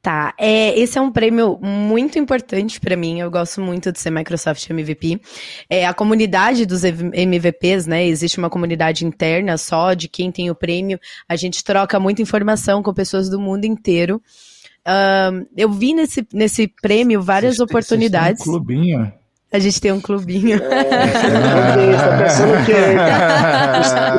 [0.00, 3.18] Tá, é, esse é um prêmio muito importante para mim.
[3.18, 5.20] Eu gosto muito de ser Microsoft MVP.
[5.68, 8.06] É, a comunidade dos MVPs, né?
[8.06, 11.00] Existe uma comunidade interna só de quem tem o prêmio.
[11.28, 14.22] A gente troca muita informação com pessoas do mundo inteiro.
[14.86, 18.44] Um, eu vi nesse, nesse prêmio várias vocês, oportunidades.
[18.44, 19.12] Vocês um clubinho.
[19.50, 20.56] A gente tem um clubinho.
[20.62, 22.72] É, tá pensando que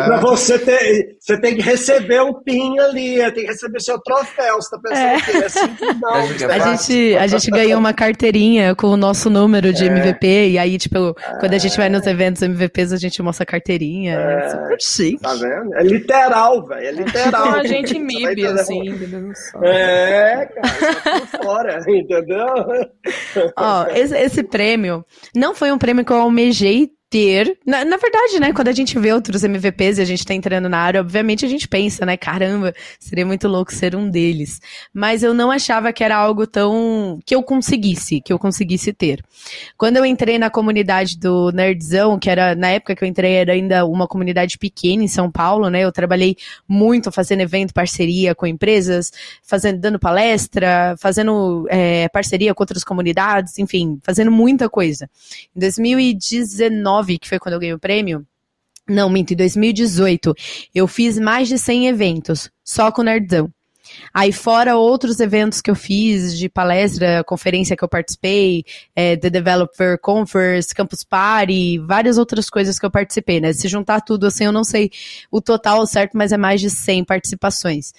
[0.07, 4.55] pra você ter, você tem que receber um pin ali, tem que receber seu troféu.
[4.55, 5.21] Você tá pensando é.
[5.21, 6.15] que é simples, não.
[6.15, 9.87] É a, gente, a gente ganhou uma carteirinha com o nosso número de é.
[9.87, 13.45] MVP, e aí, tipo, quando a gente vai nos eventos MVPs, a gente mostra a
[13.45, 14.15] carteirinha.
[14.15, 15.21] É, é super chique.
[15.21, 15.75] Tá vendo?
[15.75, 16.87] É literal, velho.
[16.87, 17.47] É literal.
[17.47, 18.81] Então a gente MIB, assim.
[19.63, 22.47] É, cara, tá por fora, entendeu?
[23.55, 27.57] Ó, esse, esse prêmio não foi um prêmio que eu almejei ter.
[27.65, 30.69] Na, na, verdade, né, quando a gente vê outros MVPs e a gente tá entrando
[30.69, 34.61] na área, obviamente a gente pensa, né, caramba, seria muito louco ser um deles.
[34.93, 37.19] Mas eu não achava que era algo tão.
[37.25, 39.23] que eu conseguisse, que eu conseguisse ter.
[39.77, 43.53] Quando eu entrei na comunidade do Nerdzão, que era, na época que eu entrei, era
[43.53, 46.35] ainda uma comunidade pequena em São Paulo, né, eu trabalhei
[46.67, 53.57] muito fazendo evento, parceria com empresas, fazendo, dando palestra, fazendo é, parceria com outras comunidades,
[53.57, 55.09] enfim, fazendo muita coisa.
[55.55, 58.25] Em 2019, 2019, que foi quando eu ganhei o prêmio,
[58.87, 60.33] não, minto, em 2018,
[60.73, 63.51] eu fiz mais de 100 eventos, só com o Nerdzão.
[64.13, 68.63] Aí, fora outros eventos que eu fiz, de palestra, conferência que eu participei,
[68.95, 73.51] é, The Developer Conference, Campus Party, várias outras coisas que eu participei, né?
[73.53, 74.91] Se juntar tudo, assim, eu não sei
[75.31, 77.93] o total certo, mas é mais de 100 participações.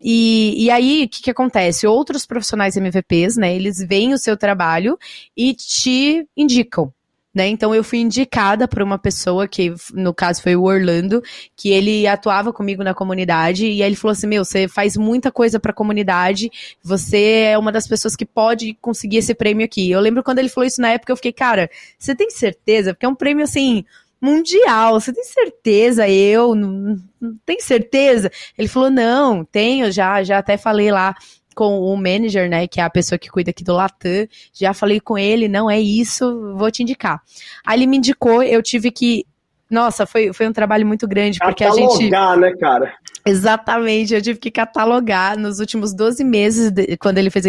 [0.00, 1.86] E, e aí, o que, que acontece?
[1.86, 4.96] Outros profissionais MVPs, né, eles veem o seu trabalho
[5.36, 6.92] e te indicam
[7.38, 7.46] né?
[7.46, 11.22] Então eu fui indicada por uma pessoa que, no caso, foi o Orlando,
[11.56, 15.30] que ele atuava comigo na comunidade e aí ele falou assim: "Meu, você faz muita
[15.30, 16.50] coisa para a comunidade,
[16.82, 19.88] você é uma das pessoas que pode conseguir esse prêmio aqui".
[19.88, 22.92] Eu lembro quando ele falou isso na época, eu fiquei: "Cara, você tem certeza?
[22.92, 23.84] Porque é um prêmio assim,
[24.20, 25.00] mundial.
[25.00, 26.08] Você tem certeza?
[26.08, 28.32] Eu não, não tem certeza?
[28.58, 31.14] Ele falou: "Não, tenho já, já até falei lá
[31.58, 35.00] com o manager, né, que é a pessoa que cuida aqui do Latam, já falei
[35.00, 37.20] com ele, não é isso, vou te indicar.
[37.66, 39.26] Aí ele me indicou, eu tive que
[39.68, 42.08] nossa, foi, foi um trabalho muito grande, porque a gente.
[42.08, 42.94] Catalogar, né, cara?
[43.26, 47.44] Exatamente, eu tive que catalogar nos últimos 12 meses, de, quando ele fez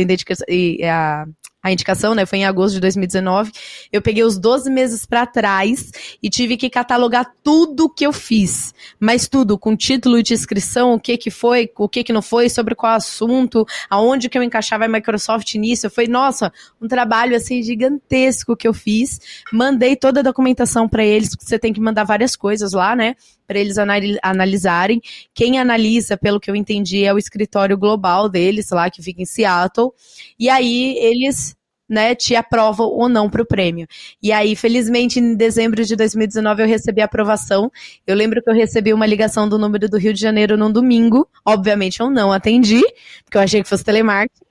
[0.83, 1.25] a,
[1.61, 3.51] a, indicação, né, foi em agosto de 2019.
[3.91, 5.91] Eu peguei os 12 meses para trás
[6.21, 10.99] e tive que catalogar tudo que eu fiz, mas tudo com título de inscrição, o
[10.99, 14.85] que que foi, o que que não foi, sobre qual assunto, aonde que eu encaixava
[14.85, 15.89] a Microsoft nisso.
[15.89, 19.19] Foi, nossa, um trabalho assim gigantesco que eu fiz.
[19.51, 23.15] Mandei toda a documentação para eles, porque você tem que mandar várias coisas lá, né,
[23.45, 23.77] para eles
[24.21, 25.01] analisarem.
[25.33, 29.25] Quem analisa, pelo que eu entendi, é o escritório global deles lá que fica em
[29.25, 29.91] Seattle.
[30.39, 31.48] E aí eles
[31.89, 33.87] né, te aprovam ou não para o prêmio.
[34.21, 37.71] E aí, felizmente, em dezembro de 2019 eu recebi a aprovação.
[38.05, 41.27] Eu lembro que eu recebi uma ligação do número do Rio de Janeiro num domingo.
[41.43, 42.81] Obviamente eu não atendi,
[43.25, 44.48] porque eu achei que fosse telemarketing.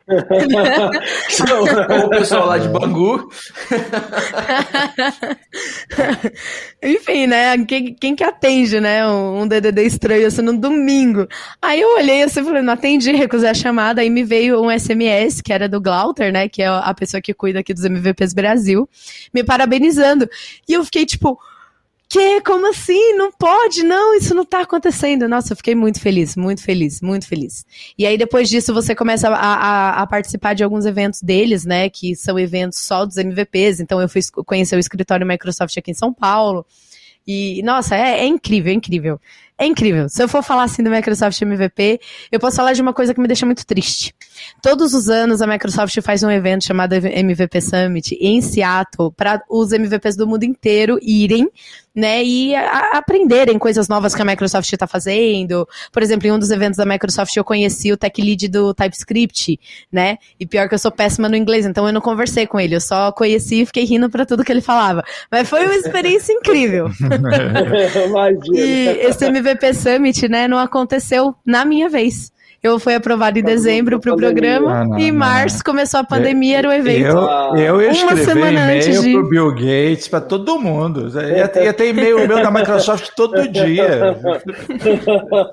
[1.91, 3.29] Ou o pessoal lá de Bangu.
[6.83, 7.63] Enfim, né?
[7.67, 9.07] Quem, quem, que atende, né?
[9.07, 11.29] Um, um DDD estranho assim no domingo.
[11.61, 14.01] Aí eu olhei assim e falei, não atendi, recusei a chamada.
[14.01, 16.49] Aí me veio um SMS, que era do Glauter, né?
[16.49, 18.89] Que é a pessoa que cuida aqui dos MVPs Brasil,
[19.35, 20.27] me parabenizando.
[20.67, 21.39] E eu fiquei tipo
[22.09, 22.41] que?
[22.41, 23.15] Como assim?
[23.15, 23.83] Não pode?
[23.83, 25.29] Não, isso não tá acontecendo.
[25.29, 27.67] Nossa, eu fiquei muito feliz, muito feliz, muito feliz.
[27.99, 31.91] E aí, depois disso, você começa a, a, a, participar de alguns eventos deles, né?
[31.91, 33.81] Que são eventos só dos MVPs.
[33.81, 36.65] Então, eu fui conhecer o escritório Microsoft aqui em São Paulo.
[37.27, 39.21] E, nossa, é, é incrível, é incrível.
[39.59, 40.09] É incrível.
[40.09, 42.01] Se eu for falar assim do Microsoft MVP,
[42.31, 44.15] eu posso falar de uma coisa que me deixa muito triste.
[44.63, 49.73] Todos os anos a Microsoft faz um evento chamado MVP Summit em Seattle para os
[49.73, 51.51] MVPs do mundo inteiro irem
[51.99, 55.67] né, e aprenderem coisas novas que a Microsoft está fazendo.
[55.91, 59.59] Por exemplo, em um dos eventos da Microsoft eu conheci o tech lead do TypeScript,
[59.91, 60.19] né?
[60.39, 62.81] E pior que eu sou péssima no inglês, então eu não conversei com ele, eu
[62.81, 65.03] só conheci e fiquei rindo para tudo que ele falava.
[65.29, 66.89] Mas foi uma experiência incrível.
[68.07, 68.41] Imagina.
[68.55, 72.31] e esse MVP Summit, né, não aconteceu na minha vez.
[72.61, 76.03] Eu fui aprovado em dezembro para o programa Ah, não, e em março começou a
[76.05, 77.17] pandemia, era o evento.
[77.57, 81.09] Eu, eu ia Uma semana antes e-mail de- pro Bill Gates, pra todo mundo.
[81.37, 84.17] Ia, ter- ia ter e-mail meu da Microsoft todo dia.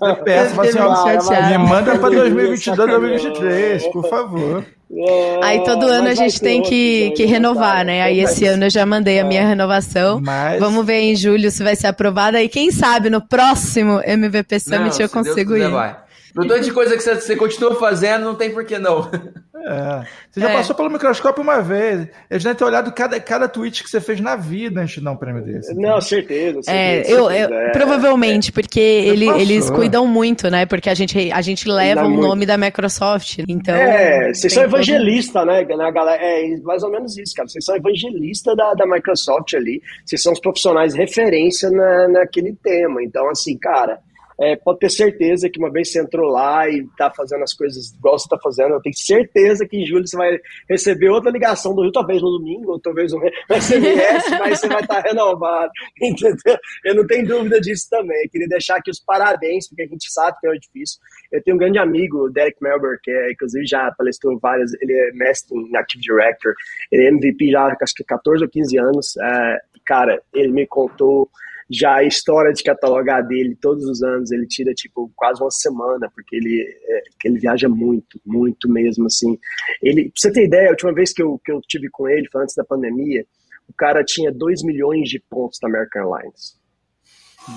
[0.01, 4.65] Eu peço, falo assim, ó, me manda pra 2022, 2023, por favor.
[4.91, 7.83] É, Aí todo ano a gente tem que, que né, renovar, cara?
[7.85, 8.01] né?
[8.03, 10.21] Aí esse ano eu já mandei a minha renovação.
[10.21, 12.41] Mas Vamos ver em julho se vai ser aprovada.
[12.41, 15.71] E quem sabe no próximo MVP Summit Não, eu Deus consigo quiser, ir.
[15.71, 15.95] vai.
[16.35, 19.09] No tanto de coisa que você, você continua fazendo, não tem por que não.
[19.55, 20.53] é, você já É.
[20.53, 22.07] passou pelo microscópio uma vez.
[22.29, 25.11] Eles devem ter olhado cada, cada tweet que você fez na vida antes de dar
[25.11, 25.73] um prêmio desse.
[25.73, 26.59] Não, certeza.
[26.67, 27.71] É, certeza, eu, certeza, eu- é.
[27.71, 30.65] provavelmente, porque ele- eles cuidam muito, né?
[30.65, 32.27] Porque a gente, a gente leva Dá o muito.
[32.27, 33.39] nome da Microsoft.
[33.47, 33.73] Então.
[33.75, 36.17] É, vocês são evangelistas, né, galera?
[36.21, 37.47] É mais ou menos isso, cara.
[37.47, 39.81] Vocês são evangelistas da, da Microsoft ali.
[40.05, 43.01] Vocês são os profissionais de referência na, naquele tema.
[43.01, 43.99] Então, assim, cara,
[44.39, 47.93] é, pode ter certeza que uma vez você entrou lá e tá fazendo as coisas
[47.93, 50.37] igual você tá fazendo, eu tenho certeza que em julho você vai
[50.69, 53.19] receber outra ligação do Rio, talvez no domingo, ou talvez no
[53.49, 55.71] SMS, mas você vai estar renovado,
[56.01, 56.57] entendeu?
[56.83, 58.23] Eu não tenho dúvida disso também.
[58.23, 60.99] Eu queria deixar aqui os parabéns, porque a gente sabe que é difícil.
[61.31, 64.93] Eu tenho um grande amigo, o Derek Melber, que é, inclusive já palestrou várias, ele
[64.93, 66.53] é mestre em Active Director,
[66.91, 69.17] ele é MVP já acho que 14 ou 15 anos.
[69.17, 71.29] É, cara, ele me contou
[71.69, 76.09] já a história de catalogar dele todos os anos, ele tira tipo quase uma semana,
[76.13, 79.37] porque ele, é, ele viaja muito, muito mesmo, assim.
[79.81, 82.27] Ele, pra você ter ideia, a última vez que eu, que eu tive com ele,
[82.31, 83.25] foi antes da pandemia,
[83.67, 86.59] o cara tinha 2 milhões de pontos da American Airlines.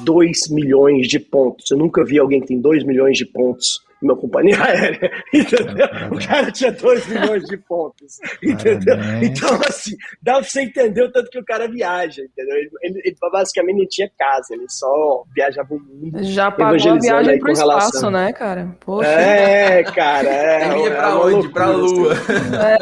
[0.05, 1.71] 2 milhões de pontos.
[1.71, 5.11] Eu nunca vi alguém que tem 2 milhões de pontos numa companhia aérea.
[5.35, 5.87] Entendeu?
[6.13, 8.19] O cara tinha 2 milhões de pontos.
[8.43, 8.97] Entendeu?
[9.23, 9.93] Então, assim,
[10.23, 12.57] dá pra você entender o tanto que o cara viaja, entendeu?
[12.57, 16.23] Ele, ele- ele basicamente não tinha casa, ele só viajava o mundo.
[16.25, 18.11] Já pagou a aí viagem com pro espaço, relação.
[18.11, 18.69] né, cara?
[18.81, 19.09] Poxa.
[19.09, 20.69] É, cara, é.
[20.69, 21.49] Ele ia é pra uma onde?
[21.49, 22.13] Pra loucura, lua.
[22.13, 22.33] assim.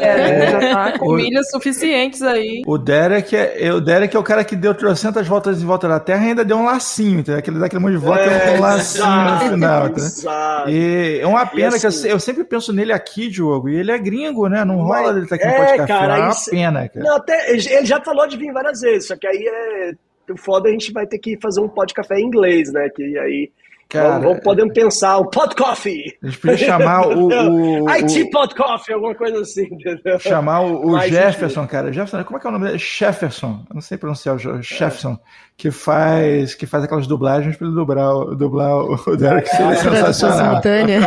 [0.03, 0.59] É, já
[0.91, 2.61] tá com milhas suficientes aí.
[2.65, 5.99] O Derek, é, o Derek é o cara que deu trocentas voltas em volta da
[5.99, 7.39] Terra e ainda deu um lacinho, entendeu?
[7.39, 9.85] Aquele daquele monte de volta É, um lacinho exato, no final.
[9.87, 10.05] entendeu?
[10.05, 10.69] exato.
[10.69, 13.75] E é uma pena assim- que eu, se- eu sempre penso nele aqui, Diogo, e
[13.77, 14.63] ele é gringo, né?
[14.65, 15.87] Não rola dele estar aqui no é, podcast.
[15.87, 17.05] cara, é uma isso- pena, cara.
[17.05, 19.91] Não, até, ele já falou de vir várias vezes, só que aí é.
[20.29, 22.89] O foda a gente vai ter que fazer um pod café em inglês, né?
[22.93, 23.49] Que aí.
[23.89, 26.17] Cara, vamos, vamos- podemos pensar, o pod coffee.
[26.21, 30.19] A gente podia chamar o, o- o- IT pod coffee, alguma coisa assim, entendeu?
[30.19, 31.93] chamar o, o Jefferson, cara.
[31.93, 32.77] Jefferson, como é que é o nome dele?
[32.79, 33.65] Jefferson.
[33.69, 35.17] Eu não sei pronunciar o Jo- Jefferson,
[35.55, 39.47] que faz que faz aquelas dublagens para ele dublar, o- dublar o Derek.
[39.49, 39.95] Seria Tradução
[40.31, 40.47] sensacional.
[40.61, 41.01] simultânea.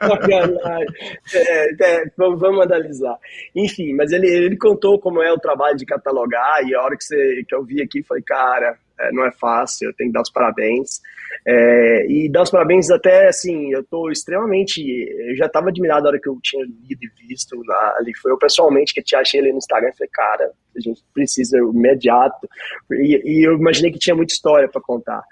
[0.00, 0.86] Sacanagem.
[1.34, 3.16] É, é, vamos, vamos analisar.
[3.54, 7.04] Enfim, mas ele, ele contou como é o trabalho de catalogar, e a hora que,
[7.04, 10.22] você, que eu vi aqui, falei, cara, é, não é fácil, eu tenho que dar
[10.22, 11.00] os parabéns.
[11.46, 14.80] É, e dar os parabéns até, assim, eu estou extremamente...
[15.28, 17.60] Eu já estava admirado na hora que eu tinha lido e visto
[17.96, 18.14] ali.
[18.16, 21.58] Foi eu pessoalmente que te achei ele no Instagram e falei, cara, a gente precisa
[21.58, 22.48] imediato.
[22.92, 25.22] E, e eu imaginei que tinha muita história para contar.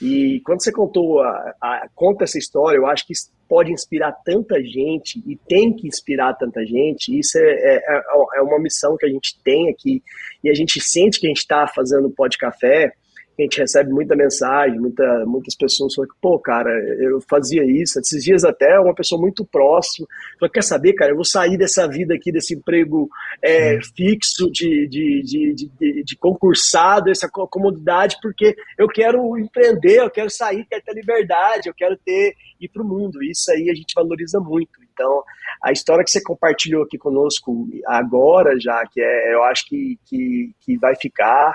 [0.00, 3.12] E quando você contou, a, a- conta essa história, eu acho que
[3.46, 7.18] pode inspirar tanta gente e tem que inspirar tanta gente.
[7.18, 8.02] Isso é, é, é-
[8.36, 10.02] é uma missão que a gente tem aqui
[10.42, 12.92] e a gente sente que a gente está fazendo pode café.
[13.40, 17.98] A gente recebe muita mensagem, muita, muitas pessoas falam que, pô, cara, eu fazia isso.
[17.98, 20.06] Esses dias até uma pessoa muito próxima
[20.38, 23.08] falou, quer saber, cara, eu vou sair dessa vida aqui, desse emprego
[23.42, 30.00] é, fixo de, de, de, de, de- concursado, essa co- comodidade, porque eu quero empreender,
[30.00, 33.22] eu quero sair, quero ter liberdade, eu quero ter ir para o mundo.
[33.22, 34.70] Isso aí a gente valoriza muito.
[34.92, 35.22] Então,
[35.62, 40.50] a história que você compartilhou aqui conosco agora, já que é, eu acho que, que,
[40.60, 41.54] que vai ficar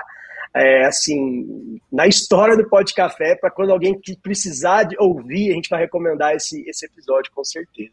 [0.54, 5.54] é, assim na história do Pod Café para quando alguém que precisar de ouvir, a
[5.54, 7.92] gente vai recomendar esse, esse episódio com certeza.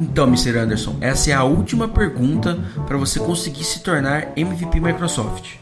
[0.00, 0.58] Então, Mr.
[0.58, 5.56] Anderson, essa é a última pergunta para você conseguir se tornar MVP Microsoft.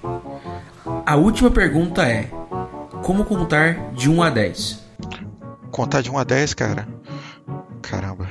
[1.05, 2.29] A última pergunta é:
[3.03, 4.88] como contar de 1 a 10?
[5.70, 6.88] Contar de 1 a 10, cara.
[7.82, 8.26] Caramba.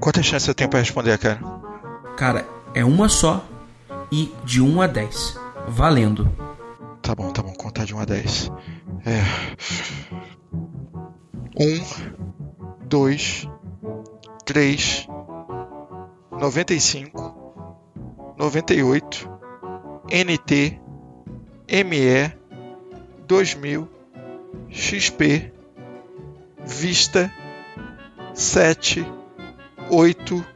[0.00, 1.40] Quantas chances eu tenho pra responder, cara?
[2.16, 3.44] Cara, é uma só
[4.10, 5.38] e de 1 a 10.
[5.68, 6.30] Valendo.
[7.02, 8.52] Tá bom, tá bom, contar de 1 a 10.
[9.04, 9.22] É.
[11.58, 13.48] 1, 2,
[14.44, 15.08] 3,
[16.38, 19.30] 95, 98,
[20.10, 20.80] NT,
[21.84, 22.32] ME,
[23.26, 23.88] 2000,
[24.70, 25.52] XP,
[26.64, 27.32] Vista,
[28.34, 29.06] 7,
[29.90, 30.46] 8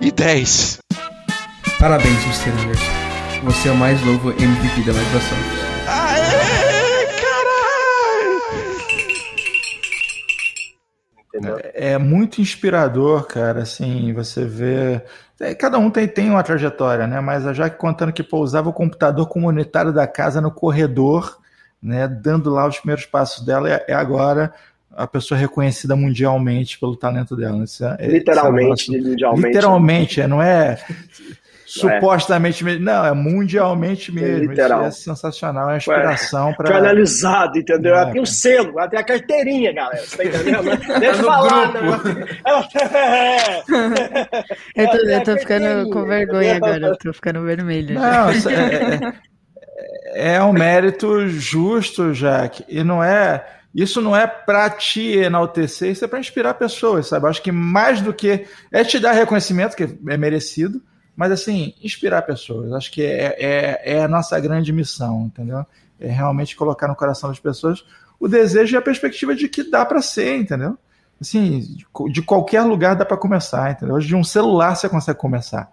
[0.00, 0.78] e 10.
[1.78, 2.50] Parabéns, Mr.
[2.50, 2.84] Anderson.
[3.44, 5.40] Você é o mais novo MVP da Microsoft.
[5.86, 7.06] Aê,
[11.32, 11.60] caralho!
[11.74, 15.00] É muito inspirador, cara, assim, você vê.
[15.40, 17.20] é, Cada um tem, tem uma trajetória, né?
[17.20, 21.39] Mas a Jaque contando que pousava o computador comunitário da casa no corredor,
[21.82, 22.06] né?
[22.08, 24.52] Dando lá os primeiros passos dela, é, é agora
[24.94, 27.62] a pessoa reconhecida mundialmente pelo talento dela.
[27.64, 29.46] Isso é- Literalmente, isso é um mundialmente.
[29.46, 30.78] Literalmente, é, não é
[31.64, 32.84] supostamente mesmo.
[32.84, 34.50] Não, é mundialmente mesmo.
[34.50, 34.88] literal.
[34.88, 36.76] Isso é sensacional, é uma inspiração para.
[36.76, 37.94] analisado, entendeu?
[37.94, 38.26] É, Ela tem o cara.
[38.26, 40.02] selo, ela tem a carteirinha, galera.
[40.04, 40.64] Você tá entendendo?
[40.98, 41.80] Deixa eu no falar, né?
[42.44, 43.62] Ela é.
[44.82, 47.94] Eu tô, eu tô ficando com vergonha agora, eu tô ficando vermelha.
[47.94, 48.00] já.
[48.24, 49.12] Não, isso é,
[50.12, 52.64] é, um mérito justo, Jaque.
[52.68, 53.46] E não é.
[53.74, 57.28] Isso não é para te enaltecer, isso é para inspirar pessoas, sabe?
[57.28, 58.46] Acho que mais do que.
[58.72, 60.82] É te dar reconhecimento, que é merecido,
[61.14, 62.72] mas assim, inspirar pessoas.
[62.72, 65.64] Acho que é, é, é a nossa grande missão, entendeu?
[66.00, 67.84] É realmente colocar no coração das pessoas
[68.18, 70.76] o desejo e a perspectiva de que dá para ser, entendeu?
[71.20, 73.94] Assim, de, de qualquer lugar dá para começar, entendeu?
[73.94, 75.70] Hoje de um celular você consegue começar.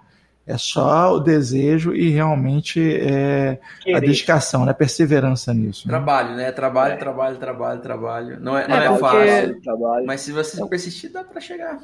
[0.47, 3.59] É só o desejo e realmente é,
[3.93, 4.71] a dedicação, né?
[4.71, 5.85] Perseverança nisso.
[5.87, 5.91] né?
[5.91, 6.51] Trabalho, né?
[6.53, 8.39] Trabalho, trabalho, trabalho, trabalho.
[8.39, 9.61] Não é, não É, é, porque- fácil.
[9.61, 10.05] Trabalho.
[10.07, 11.77] Mas se você persistir, dá pra chegar.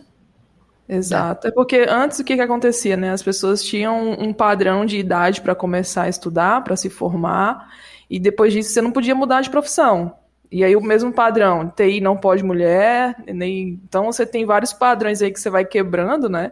[0.88, 1.48] Exato.
[1.48, 3.12] É porque antes o que, que acontecia, né?
[3.12, 7.70] As pessoas tinham um padrão de idade para começar a estudar, para se formar,
[8.10, 10.14] e depois disso você não podia mudar de profissão.
[10.52, 13.80] E aí o mesmo padrão, TI não pode mulher, nem...
[13.84, 16.52] então você tem vários padrões aí que você vai quebrando, né?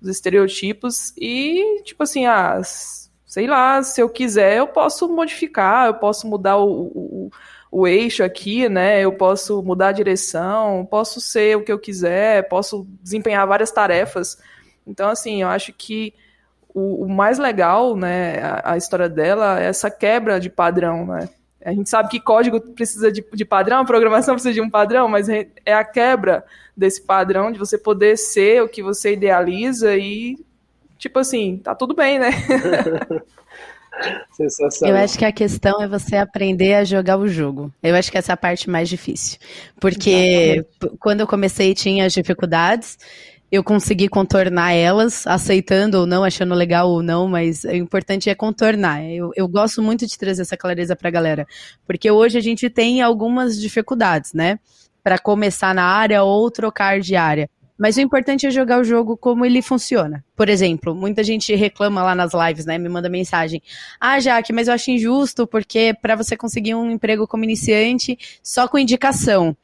[0.00, 5.86] Os estereotipos e tipo assim, ah, s- sei lá, se eu quiser eu posso modificar,
[5.86, 7.30] eu posso mudar o, o,
[7.70, 9.00] o eixo aqui, né?
[9.00, 14.38] Eu posso mudar a direção, posso ser o que eu quiser, posso desempenhar várias tarefas.
[14.86, 16.14] Então, assim, eu acho que
[16.74, 21.28] o, o mais legal, né, a, a história dela é essa quebra de padrão, né?
[21.64, 25.28] A gente sabe que código precisa de, de padrão, programação precisa de um padrão, mas
[25.28, 26.44] é a quebra
[26.76, 30.36] desse padrão de você poder ser o que você idealiza e,
[30.98, 32.30] tipo assim, tá tudo bem, né?
[34.32, 34.96] Sensacional.
[34.96, 37.72] Eu acho que a questão é você aprender a jogar o jogo.
[37.82, 39.38] Eu acho que essa é a parte mais difícil.
[39.80, 42.98] Porque p- quando eu comecei tinha as dificuldades,
[43.50, 48.34] eu consegui contornar elas, aceitando ou não, achando legal ou não, mas o importante é
[48.34, 49.02] contornar.
[49.04, 51.46] Eu, eu gosto muito de trazer essa clareza pra galera.
[51.86, 54.58] Porque hoje a gente tem algumas dificuldades, né?
[55.06, 57.48] Para começar na área ou trocar de área.
[57.78, 60.24] Mas o importante é jogar o jogo como ele funciona.
[60.34, 62.76] Por exemplo, muita gente reclama lá nas lives, né?
[62.76, 63.62] Me manda mensagem.
[64.00, 68.66] Ah, Jaque, mas eu acho injusto porque para você conseguir um emprego como iniciante só
[68.66, 69.56] com indicação.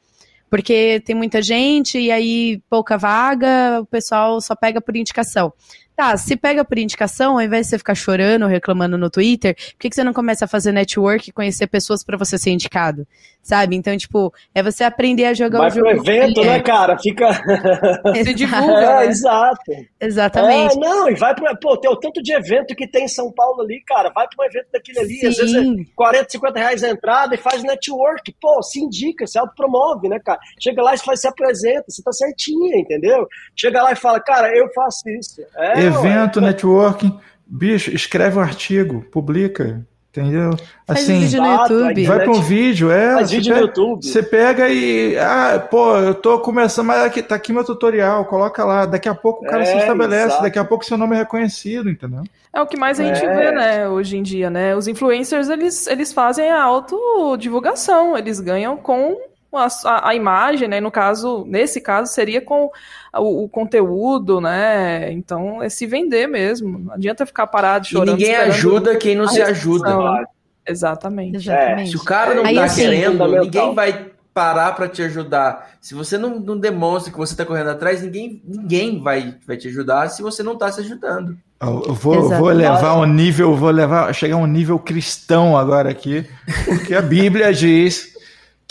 [0.49, 5.51] Porque tem muita gente e aí pouca vaga, o pessoal só pega por indicação.
[5.95, 9.77] Tá, se pega por indicação, ao invés de você ficar chorando, reclamando no Twitter, por
[9.79, 13.07] que, que você não começa a fazer network e conhecer pessoas para você ser indicado?
[13.43, 13.75] Sabe?
[13.75, 15.85] Então, tipo, é você aprender a jogar Vai o jogo.
[15.85, 16.97] pro evento, né, cara?
[16.97, 17.27] Fica.
[18.23, 19.05] Se divulga, É, né?
[19.07, 19.71] exato.
[19.99, 20.77] Exatamente.
[20.77, 21.53] É, não, e vai pro.
[21.59, 24.09] Pô, tem o tanto de evento que tem em São Paulo ali, cara.
[24.15, 25.85] Vai pra um evento daquele ali, às vezes é Sim.
[25.93, 28.33] 40, 50 reais a entrada e faz network.
[28.41, 30.39] Pô, se indica, se autopromove, né, cara?
[30.57, 33.27] Chega lá e faz, se apresenta, você tá certinha, entendeu?
[33.57, 35.41] Chega lá e fala, cara, eu faço isso.
[35.57, 37.19] É, Evento, ué, networking.
[37.45, 39.85] Bicho, escreve um artigo, publica.
[40.15, 40.51] Entendeu?
[40.85, 42.05] Faz Assim, vídeo no YouTube.
[42.05, 43.13] vai para um vídeo, é.
[43.15, 44.05] Faz você vídeo no pega- YouTube.
[44.05, 45.17] Você pega e.
[45.17, 48.85] Ah, pô, eu tô começando, mas aqui, tá aqui meu tutorial, coloca lá.
[48.85, 50.43] Daqui a pouco o cara se É, estabelece, exato.
[50.43, 52.21] daqui a pouco seu nome é reconhecido, entendeu?
[52.53, 53.35] É o que mais a gente É.
[53.35, 54.75] vê, né, hoje em dia, né?
[54.75, 59.17] Os influencers, eles, eles fazem a autodivulgação, eles ganham com
[59.57, 59.67] a,
[60.09, 60.79] a- imagem, né?
[60.79, 62.69] No caso, nesse caso, seria com
[63.15, 65.11] o, o conteúdo, né?
[65.11, 66.79] Então, é se vender mesmo.
[66.79, 68.11] Não adianta ficar parado E chorando.
[68.11, 70.25] ninguém esperando ajuda quem não se ajuda.
[70.67, 71.35] Exatamente.
[71.37, 71.89] Exatamente.
[71.91, 75.73] Se o cara não Aí, tá assim, querendo, ninguém vai parar pra te ajudar.
[75.79, 79.67] Se você não, não demonstra que você tá correndo atrás, ninguém, ninguém vai, vai te
[79.67, 81.37] ajudar se você não tá se ajudando.
[81.61, 82.41] Eu eu vou, Exato.
[82.41, 86.25] vou levar um nível, vou levar, chegar a um nível cristão agora aqui,
[86.65, 88.12] porque a Bíblia diz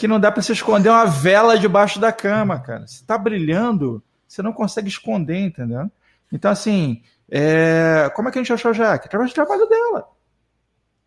[0.03, 2.85] que não dá para se esconder uma vela debaixo da cama, cara.
[2.89, 5.89] Se tá brilhando, você não consegue esconder, entendeu?
[6.33, 7.01] Então, assim,
[7.31, 9.07] é, como é que a gente achou a Jaque?
[9.07, 10.09] Através do trabalho dela.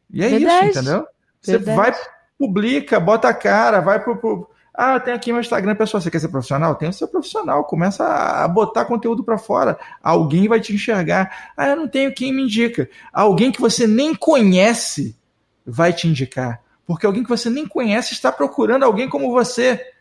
[0.09, 0.69] E é Verdade.
[0.69, 1.05] isso, entendeu?
[1.41, 1.75] Você Verdade.
[1.77, 1.93] vai,
[2.39, 4.15] publica, bota a cara, vai pro.
[4.15, 5.99] pro- ah, tem aqui meu Instagram, pessoal.
[5.99, 6.73] Você quer ser profissional?
[6.75, 7.65] Tem o seu profissional.
[7.65, 9.77] Começa a a botar conteúdo pra fora.
[10.01, 11.51] Alguém vai te enxergar.
[11.57, 12.89] Ah, eu não tenho quem me indica.
[13.11, 15.17] Alguém que você nem conhece
[15.65, 16.61] vai te indicar.
[16.85, 19.93] Porque alguém que você nem conhece está procurando alguém como você.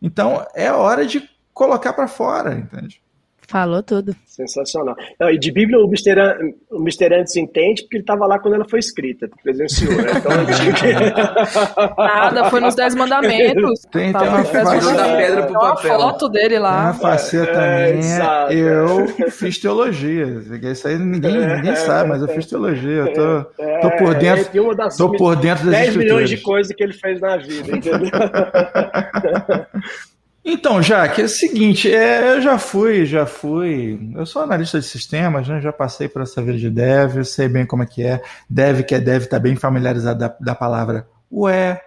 [0.00, 3.03] Então é hora de colocar pra fora, entende?
[3.46, 4.16] Falou tudo.
[4.26, 4.96] Sensacional.
[5.20, 6.18] Não, e de Bíblia o Mr.
[6.18, 6.36] An-
[6.70, 7.14] o Mr.
[7.14, 10.12] Antes entende porque ele estava lá quando ela foi escrita, presenciou, né?
[10.16, 10.92] Então eu digo que...
[12.02, 13.80] Nada, foi nos Dez Mandamentos.
[13.92, 15.98] Tem- tem uma faceta- da pedra pro Tem uma papel.
[16.00, 16.94] foto dele A lá.
[16.94, 18.52] faceta É, minha, exato.
[18.52, 20.26] eu fiz teologia.
[20.72, 23.02] Isso aí ninguém, ninguém sabe, mas eu fiz teologia.
[23.02, 23.44] Eu tô,
[23.82, 26.74] tô por É, dentro, tem uma das tô por dentro das 10 milhões de coisas
[26.74, 28.10] que ele fez na vida, entendeu?
[30.44, 34.12] Então, Jaque, é o seguinte, é, eu já fui, já fui.
[34.14, 35.58] Eu sou analista de sistemas, né?
[35.60, 38.20] Já passei por essa vida de dev, eu sei bem como é que é.
[38.48, 41.80] Dev que é dev, tá bem familiarizado da, da palavra ué.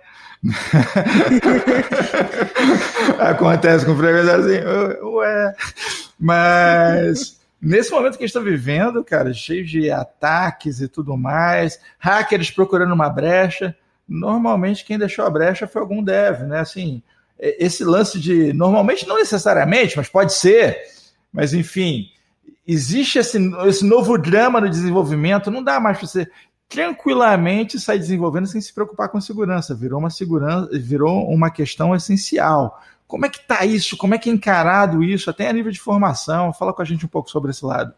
[3.20, 4.60] Acontece com frequência assim,
[5.04, 5.56] ué.
[6.20, 11.80] Mas nesse momento que a gente está vivendo, cara, cheio de ataques e tudo mais,
[12.00, 13.76] hackers procurando uma brecha,
[14.08, 16.60] normalmente quem deixou a brecha foi algum dev, né?
[16.60, 17.04] Assim,
[17.40, 18.52] esse lance de.
[18.54, 20.78] Normalmente, não necessariamente, mas pode ser.
[21.32, 22.10] Mas, enfim,
[22.66, 25.52] existe esse, esse novo drama no desenvolvimento.
[25.52, 26.28] Não dá mais para você
[26.70, 29.76] tranquilamente sair desenvolvendo sem se preocupar com segurança.
[29.76, 32.82] Virou uma segurança, virou uma questão essencial.
[33.08, 33.96] Como é que tá isso?
[33.96, 36.52] Como é que é encarado isso, até a nível de formação?
[36.52, 37.94] Fala com a gente um pouco sobre esse lado.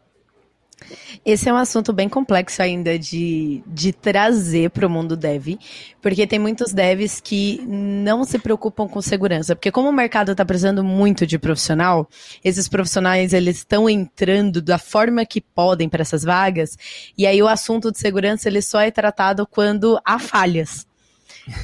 [1.24, 5.58] Esse é um assunto bem complexo ainda de, de trazer para o mundo dev,
[6.00, 10.44] porque tem muitos devs que não se preocupam com segurança, porque como o mercado está
[10.44, 12.08] precisando muito de profissional,
[12.42, 16.76] esses profissionais eles estão entrando da forma que podem para essas vagas,
[17.16, 20.86] e aí o assunto de segurança ele só é tratado quando há falhas.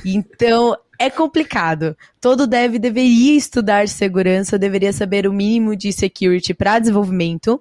[0.05, 1.97] Então, é complicado.
[2.21, 7.61] Todo dev deveria estudar segurança, deveria saber o mínimo de security para desenvolvimento,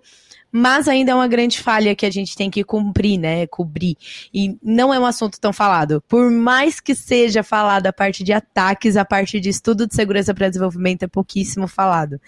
[0.57, 3.45] mas ainda é uma grande falha que a gente tem que cumprir, né?
[3.45, 3.97] Cobrir.
[4.33, 6.01] E não é um assunto tão falado.
[6.07, 10.33] Por mais que seja falado a parte de ataques, a parte de estudo de segurança
[10.33, 12.21] para desenvolvimento é pouquíssimo falado.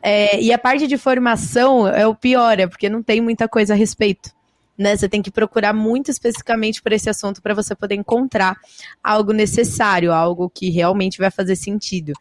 [0.00, 3.74] É, e a parte de formação é o pior, é porque não tem muita coisa
[3.74, 4.35] a respeito.
[4.78, 4.96] Né?
[4.96, 8.56] Você tem que procurar muito especificamente por esse assunto para você poder encontrar
[9.02, 12.12] algo necessário, algo que realmente vai fazer sentido.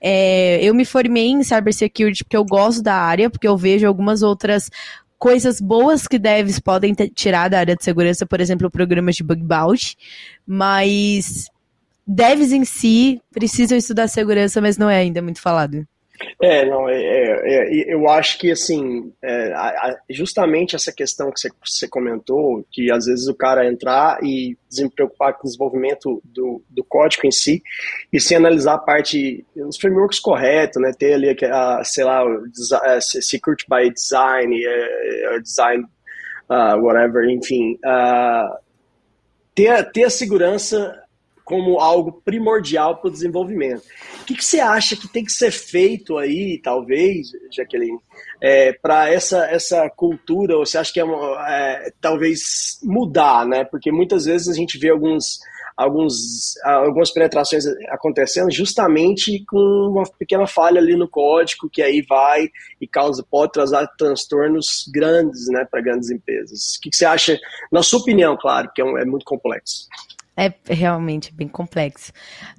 [0.00, 4.22] É, eu me formei em cybersecurity porque eu gosto da área, porque eu vejo algumas
[4.22, 4.70] outras
[5.22, 9.40] coisas boas que devs podem tirar da área de segurança, por exemplo, programas de bug
[9.40, 9.96] bounty,
[10.44, 11.48] mas
[12.04, 15.86] devs em si precisam estudar segurança, mas não é ainda muito falado.
[16.44, 21.38] É, não, é, é, é, eu acho que assim, é, a- justamente essa questão que
[21.64, 26.60] você, comentou, que às vezes o cara entrar e se preocupar com o desenvolvimento do,
[26.68, 27.62] do código em si,
[28.12, 32.24] e sem analisar a parte, os frameworks corretos, né, ter ali, a, sei lá,
[32.86, 35.84] é, security by design, é, design,
[36.48, 38.58] ah, whatever, enfim, ah,
[39.54, 41.01] ter, ter a segurança
[41.44, 43.82] como algo primordial para o desenvolvimento.
[44.20, 47.98] O que, que você acha que tem que ser feito aí, talvez, Jaqueline,
[48.80, 53.64] para essa, essa cultura, você acha que é, é, talvez mudar, né?
[53.64, 55.38] Porque muitas vezes a gente vê alguns,
[55.76, 62.48] alguns, algumas penetrações acontecendo justamente com uma pequena falha ali no código, que aí vai
[62.80, 66.76] e causa, pode trazer transtornos grandes né, para grandes empresas.
[66.76, 67.38] O que, que você acha,
[67.70, 69.86] na sua opinião, claro, que é, um, é muito complexo.
[70.36, 72.12] É realmente bem complexo.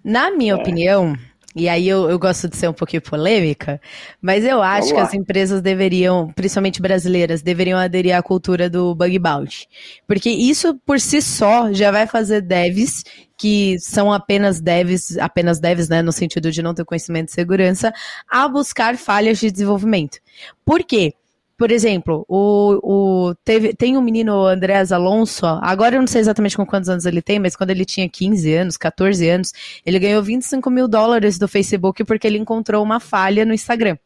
[0.03, 1.15] Na minha opinião,
[1.55, 3.79] e aí eu, eu gosto de ser um pouquinho polêmica,
[4.19, 9.19] mas eu acho que as empresas deveriam, principalmente brasileiras, deveriam aderir à cultura do bug
[9.19, 9.67] bounty.
[10.07, 13.03] Porque isso por si só já vai fazer devs
[13.37, 17.93] que são apenas devs, apenas devs, né, no sentido de não ter conhecimento de segurança,
[18.29, 20.19] a buscar falhas de desenvolvimento.
[20.65, 21.13] Por quê?
[21.57, 26.57] Por exemplo, o, o, teve, tem um menino, Andrés Alonso, agora eu não sei exatamente
[26.57, 29.53] com quantos anos ele tem, mas quando ele tinha 15 anos, 14 anos,
[29.85, 33.97] ele ganhou 25 mil dólares do Facebook porque ele encontrou uma falha no Instagram.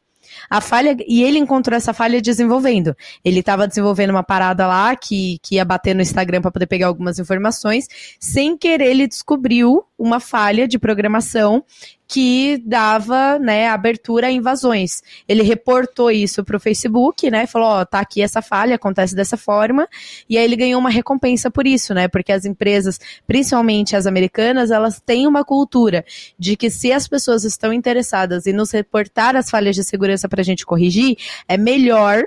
[0.49, 2.95] A falha, e ele encontrou essa falha desenvolvendo.
[3.23, 6.87] Ele estava desenvolvendo uma parada lá que, que ia bater no Instagram para poder pegar
[6.87, 7.87] algumas informações.
[8.19, 11.63] Sem querer, ele descobriu uma falha de programação
[12.07, 15.01] que dava, né, abertura a invasões.
[15.27, 19.35] Ele reportou isso para o Facebook, né, falou, ó, tá aqui essa falha, acontece dessa
[19.35, 19.87] forma,
[20.29, 24.71] e aí ele ganhou uma recompensa por isso, né, porque as empresas, principalmente as americanas,
[24.71, 26.05] elas têm uma cultura
[26.39, 30.41] de que se as pessoas estão interessadas em nos reportar as falhas de segurança para
[30.41, 32.23] a gente corrigir, é melhor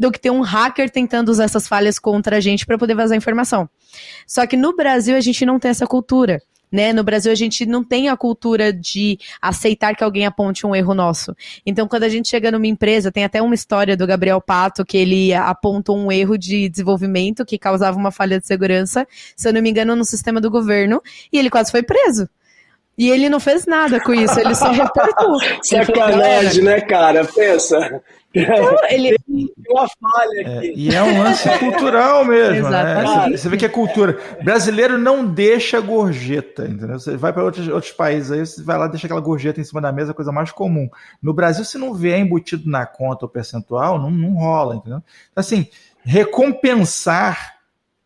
[0.00, 3.18] do que ter um hacker tentando usar essas falhas contra a gente para poder vazar
[3.18, 3.68] informação.
[4.26, 6.40] Só que no Brasil a gente não tem essa cultura.
[6.70, 6.92] Né?
[6.92, 10.94] No Brasil a gente não tem a cultura de aceitar que alguém aponte um erro
[10.94, 11.34] nosso.
[11.66, 14.96] Então, quando a gente chega numa empresa, tem até uma história do Gabriel Pato que
[14.96, 19.06] ele apontou um erro de desenvolvimento que causava uma falha de segurança,
[19.36, 21.02] se eu não me engano, no sistema do governo,
[21.32, 22.28] e ele quase foi preso.
[23.00, 25.38] E ele não fez nada com isso, ele só reportou.
[25.64, 27.24] Sacanagem, né, cara?
[27.24, 28.02] Pensa.
[28.34, 29.16] Então, ele...
[29.26, 30.74] Tem uma falha É, aqui.
[30.76, 33.30] e é um lance cultural mesmo, né?
[33.30, 34.18] Você vê que é cultura.
[34.44, 37.00] Brasileiro não deixa gorjeta, entendeu?
[37.00, 39.80] Você vai para outros, outros países aí, você vai lá deixa aquela gorjeta em cima
[39.80, 40.86] da mesa, coisa mais comum.
[41.22, 45.02] No Brasil, se não vier embutido na conta o percentual, não, não rola, entendeu?
[45.32, 45.66] Então, assim,
[46.04, 47.54] recompensar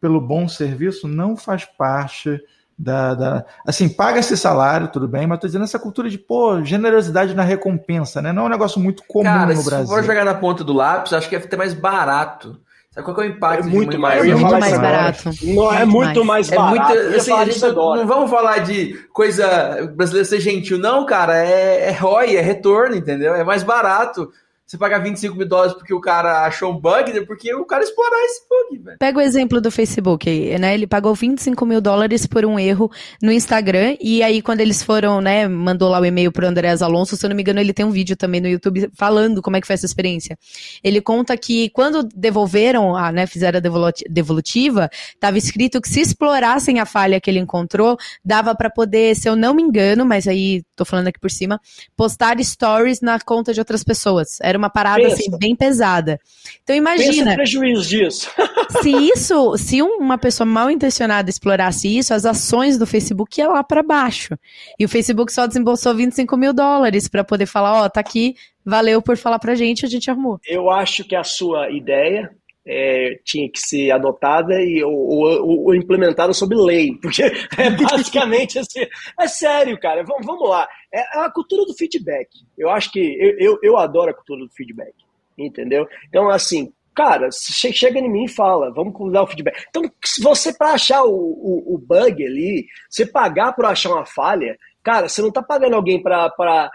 [0.00, 2.40] pelo bom serviço não faz parte
[2.78, 3.14] da.
[3.14, 7.34] da assim, paga esse salário, tudo bem, mas tô dizendo essa cultura de, pô, generosidade
[7.34, 8.32] na recompensa, né?
[8.32, 9.86] Não é um negócio muito comum Cara, no se Brasil.
[9.86, 12.60] for jogar na ponta do lápis, acho que é até mais barato.
[12.94, 13.66] Sabe qual que é o impacto?
[13.66, 15.30] É muito mais, ia muito mais barato.
[15.42, 16.78] Não, é muito mais É barato.
[16.78, 21.36] muito, Eu ia assim, não vamos falar de coisa brasileira ser gentil, não, cara.
[21.36, 23.34] É, é ROI, é retorno, entendeu?
[23.34, 24.30] É mais barato
[24.74, 27.20] você pagar 25 mil dólares porque o cara achou um bug, né?
[27.22, 28.98] porque o cara explorar esse bug, velho.
[28.98, 30.74] Pega o exemplo do Facebook, aí, né?
[30.74, 32.90] Ele pagou 25 mil dólares por um erro
[33.22, 33.96] no Instagram.
[34.00, 37.28] E aí, quando eles foram, né, mandou lá o e-mail pro Andrés Alonso, se eu
[37.28, 39.74] não me engano, ele tem um vídeo também no YouTube falando como é que foi
[39.74, 40.36] essa experiência.
[40.82, 46.80] Ele conta que quando devolveram, a, né, fizeram a devolutiva, tava escrito que se explorassem
[46.80, 50.62] a falha que ele encontrou, dava pra poder, se eu não me engano, mas aí
[50.74, 51.60] tô falando aqui por cima,
[51.96, 54.38] postar stories na conta de outras pessoas.
[54.40, 55.14] Era uma parada Pensa.
[55.14, 56.20] assim bem pesada.
[56.62, 58.30] Então Pensa imagina, o prejuízo disso.
[58.82, 63.62] se isso, se uma pessoa mal intencionada explorasse isso, as ações do Facebook iam lá
[63.64, 64.36] para baixo.
[64.78, 68.34] E o Facebook só desembolsou 25 mil dólares para poder falar, ó, tá aqui,
[68.64, 70.38] valeu por falar pra gente, a gente arrumou.
[70.46, 72.30] Eu acho que a sua ideia
[72.66, 77.22] é, tinha que ser adotada e, ou, ou- ou implementada sob lei, porque
[77.58, 78.80] é basicamente assim.
[79.20, 80.02] É sério, cara.
[80.02, 80.66] Vamos, vamos lá.
[80.96, 82.28] É a cultura do feedback.
[82.56, 84.94] Eu acho que eu, eu, eu adoro a cultura do feedback,
[85.36, 85.88] entendeu?
[86.08, 89.64] Então, assim, cara, che- chega em mim e fala, vamos dar o feedback.
[89.68, 94.06] Então, se você para achar o, o, o bug ali, você pagar para achar uma
[94.06, 96.70] falha, cara, você não tá pagando alguém para a,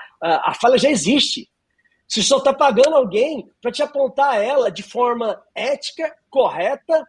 [0.50, 1.48] a falha já existe.
[2.08, 7.06] Você só está pagando alguém para te apontar ela de forma ética, correta,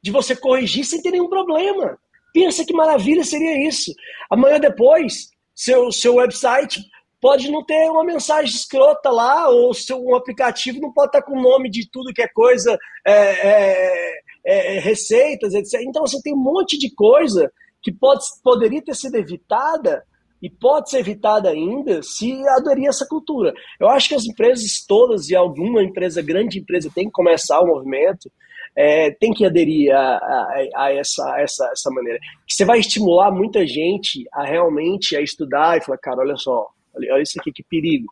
[0.00, 1.98] de você corrigir sem ter nenhum problema.
[2.32, 3.92] Pensa que maravilha seria isso.
[4.30, 6.80] Amanhã depois, seu, seu website
[7.20, 11.36] pode não ter uma mensagem escrota lá, ou seu um aplicativo não pode estar com
[11.36, 15.80] o nome de tudo que é coisa, é, é, é, receitas, etc.
[15.80, 17.50] Então você tem um monte de coisa
[17.82, 20.04] que pode, poderia ter sido evitada
[20.42, 23.54] e pode ser evitada ainda se aderir a essa cultura.
[23.80, 27.66] Eu acho que as empresas todas, e alguma empresa, grande empresa, tem que começar o
[27.66, 28.30] movimento,
[28.76, 32.18] é, tem que aderir a, a, a essa, essa, essa maneira.
[32.46, 36.68] Que você vai estimular muita gente a realmente a estudar e falar, cara, olha só,
[36.94, 38.06] olha, isso aqui, que perigo.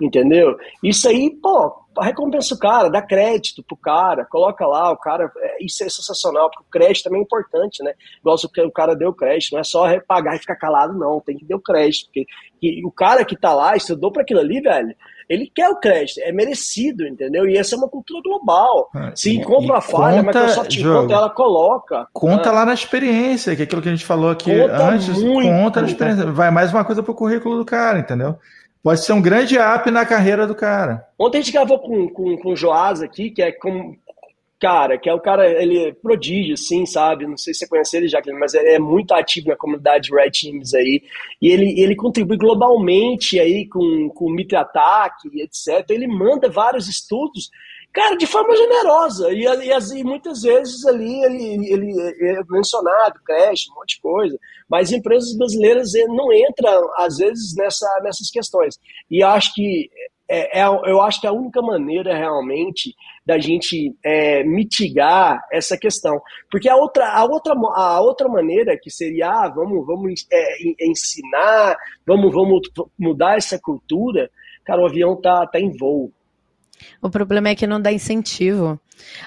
[0.00, 0.56] Entendeu?
[0.82, 5.30] Isso aí, pô, recompensa o cara, dá crédito pro cara, coloca lá, o cara.
[5.38, 7.92] é, Isso é sensacional, porque o crédito também é importante, né?
[8.18, 10.98] Igual se o que o cara deu crédito, não é só pagar e ficar calado,
[10.98, 11.20] não.
[11.20, 12.06] Tem que dar o crédito.
[12.06, 12.24] Porque
[12.62, 14.94] e o cara que tá lá, estudou para aquilo ali, velho,
[15.30, 17.48] ele quer o crédito, é merecido, entendeu?
[17.48, 18.90] E essa é uma cultura global.
[18.94, 20.98] Ah, Se encontra uma falha, a conta, Microsoft jogo.
[20.98, 22.06] encontra, ela coloca.
[22.12, 25.22] Conta Ah, lá na experiência, que é aquilo que a gente falou aqui Conta antes.
[25.22, 25.48] muito.
[25.48, 26.26] Conta na experiência.
[26.32, 28.34] Vai mais uma coisa pro currículo do cara, entendeu?
[28.82, 31.06] Pode ser um grande app na carreira do cara.
[31.18, 33.94] Ontem a gente gravou com, com, com o Joás aqui, que é com.
[34.60, 37.26] Cara, que é o cara, ele é prodígio, assim, sabe?
[37.26, 40.32] Não sei se você conhece ele, Jacqueline, mas é, é muito ativo na comunidade Red
[40.32, 41.02] Teams aí.
[41.40, 45.88] E ele, ele contribui globalmente aí com, com o Mitre Ataque, etc.
[45.88, 47.48] Ele manda vários estudos,
[47.90, 49.32] cara, de forma generosa.
[49.32, 54.38] E, e, e muitas vezes ali ele, ele é mencionado, creche, um monte de coisa.
[54.68, 58.78] Mas empresas brasileiras eh, não entram, às vezes, nessa, nessas questões.
[59.10, 59.88] E acho que
[60.30, 62.94] é, é, eu acho que a única maneira realmente
[63.26, 66.20] da gente é, mitigar essa questão.
[66.50, 70.76] Porque a outra, a outra, a outra maneira que seria, ah, vamos, vamos é, en-
[70.90, 71.76] ensinar,
[72.06, 72.60] vamos, vamos
[72.98, 74.30] mudar essa cultura,
[74.64, 76.12] cara, o avião tá, tá em voo.
[77.02, 78.80] O problema é que não dá incentivo.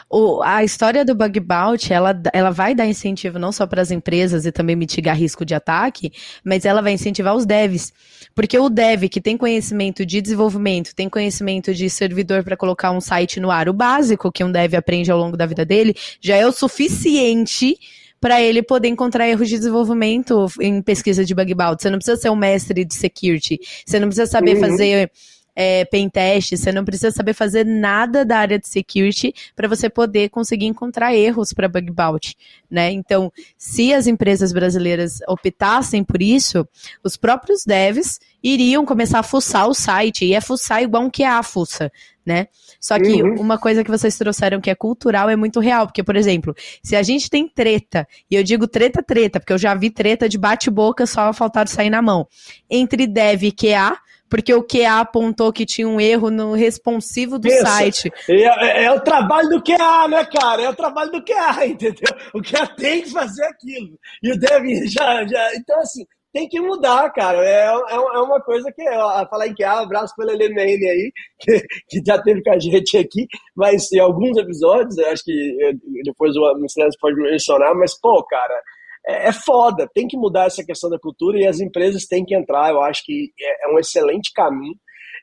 [0.10, 3.92] O, a história do bug bounty, ela, ela vai dar incentivo não só para as
[3.92, 6.12] empresas e também mitigar risco de ataque,
[6.44, 7.92] mas ela vai incentivar os devs.
[8.36, 13.02] Porque o dev que tem conhecimento de desenvolvimento, tem conhecimento de servidor para colocar um
[13.02, 16.36] site no ar, o básico que um dev aprende ao longo da vida dele, já
[16.36, 17.78] é o suficiente
[18.24, 21.84] para ele poder encontrar erros de desenvolvimento em pesquisa de bug bounty.
[21.84, 24.62] Você não precisa ser um mestre de security, você não precisa saber uhum.
[24.62, 25.12] fazer
[25.56, 29.90] é, pen test, você não precisa saber fazer nada da área de security para você
[29.90, 32.36] poder conseguir encontrar erros para bug bounty,
[32.70, 32.92] né?
[32.92, 36.68] Então, se as empresas brasileiras optassem por isso,
[37.04, 41.42] os próprios devs iriam começar a fuçar o site, e é fuçar igual um QA
[41.44, 41.92] fuça,
[42.26, 42.48] né?
[42.80, 43.40] Só que uhum.
[43.40, 46.96] uma coisa que vocês trouxeram que é cultural é muito real, porque, por exemplo, se
[46.96, 50.38] a gente tem treta, e eu digo treta, treta, porque eu já vi treta de
[50.38, 52.28] bate-boca só faltar sair na mão,
[52.70, 53.98] entre dev e QA,
[54.34, 58.12] porque o QA apontou que tinha um erro no responsivo do Pensa, site.
[58.28, 60.64] É, é, é, o trabalho do QA, né, cara?
[60.64, 62.12] É o trabalho do QA, entendeu?
[62.34, 63.96] O QA tem que fazer aquilo.
[64.24, 65.54] E o Dev já, já.
[65.54, 66.04] Então, assim,
[66.34, 67.46] tem que mudar, cara.
[67.46, 71.62] É, é, é uma coisa que, ó, falar em QA, abraço pelo LMN aí, que,
[71.88, 76.36] que já teve com a gente aqui, mas em alguns episódios, eu acho que depois
[76.36, 78.60] o Ministério pode mencionar, mas, pô, cara
[79.06, 82.36] é, é foda, tem que mudar essa questão da cultura e as empresas têm que
[82.36, 82.72] entrar.
[82.72, 84.76] Eu acho que é, é um excelente caminho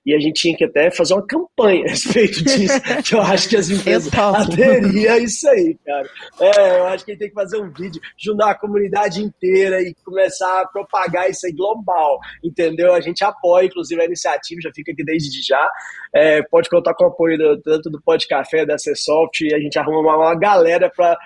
[0.04, 3.48] e a gente tinha que até fazer uma campanha a respeito disso, que eu acho
[3.48, 6.08] que as empresas aderiam a isso aí, cara.
[6.40, 9.80] É, eu acho que a gente tem que fazer um vídeo, juntar a comunidade inteira
[9.82, 12.94] e começar a propagar isso aí global, entendeu?
[12.94, 15.70] A gente apoia, inclusive, a iniciativa, já fica aqui desde já.
[16.14, 19.58] É, pode contar com o apoio do, tanto do Pod Café, da C-Soft, e a
[19.58, 21.16] gente arruma uma, uma galera para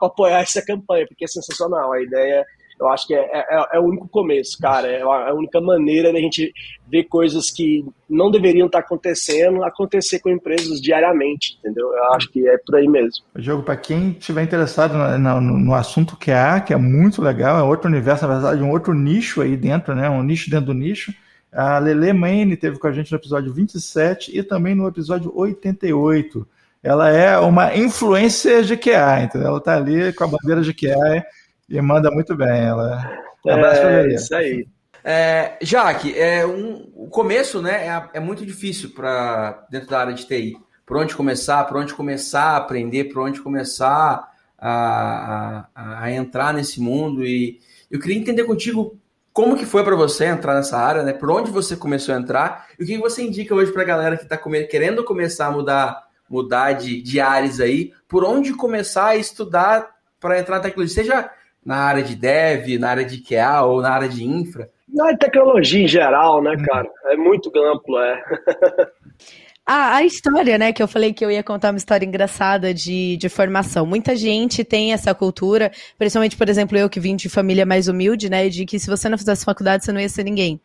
[0.00, 1.92] apoiar essa campanha, porque é sensacional.
[1.92, 2.44] A ideia
[2.80, 4.88] eu acho que é, é, é, o único começo, cara.
[4.88, 6.52] É a única maneira da gente
[6.88, 11.92] ver coisas que não deveriam estar acontecendo, acontecer com empresas diariamente, entendeu?
[11.92, 13.24] Eu acho que é por aí mesmo.
[13.36, 17.58] Jogo, para quem estiver interessado no, no, no, assunto que há, que é muito legal,
[17.58, 20.10] é outro universo, na verdade, um outro nicho aí dentro, né?
[20.10, 21.14] Um nicho dentro do nicho.
[21.52, 26.46] A Lele Maine teve com a gente no episódio 27 e também no episódio 88.
[26.82, 29.48] Ela é uma influência de QA, entendeu?
[29.48, 31.24] Ela está ali com a bandeira de QA
[31.68, 32.64] e manda muito bem.
[32.64, 33.10] Ela.
[33.46, 34.66] É, isso aí.
[35.04, 40.14] É, Jaque, é um, o começo né, é, é muito difícil para dentro da área
[40.14, 40.56] de TI.
[40.86, 46.54] Por onde começar, por onde começar a aprender, por onde começar a, a, a entrar
[46.54, 47.24] nesse mundo.
[47.24, 47.60] E
[47.90, 48.96] eu queria entender contigo
[49.32, 51.12] como que foi para você entrar nessa área, né?
[51.12, 54.16] Por onde você começou a entrar e o que você indica hoje para a galera
[54.16, 54.38] que está
[54.68, 59.90] querendo começar a mudar, mudar de, de áreas aí, por onde começar a estudar
[60.20, 61.30] para entrar na tecnologia, seja
[61.64, 64.68] na área de dev, na área de QA ou na área de infra?
[64.88, 66.62] Na tecnologia em geral, né, hum.
[66.64, 66.90] cara?
[67.06, 68.22] É muito amplo, é.
[69.64, 73.16] Ah, a história, né, que eu falei que eu ia contar uma história engraçada de,
[73.16, 73.86] de formação.
[73.86, 78.28] Muita gente tem essa cultura, principalmente, por exemplo, eu que vim de família mais humilde,
[78.28, 80.60] né, de que se você não fizesse faculdade, você não ia ser ninguém.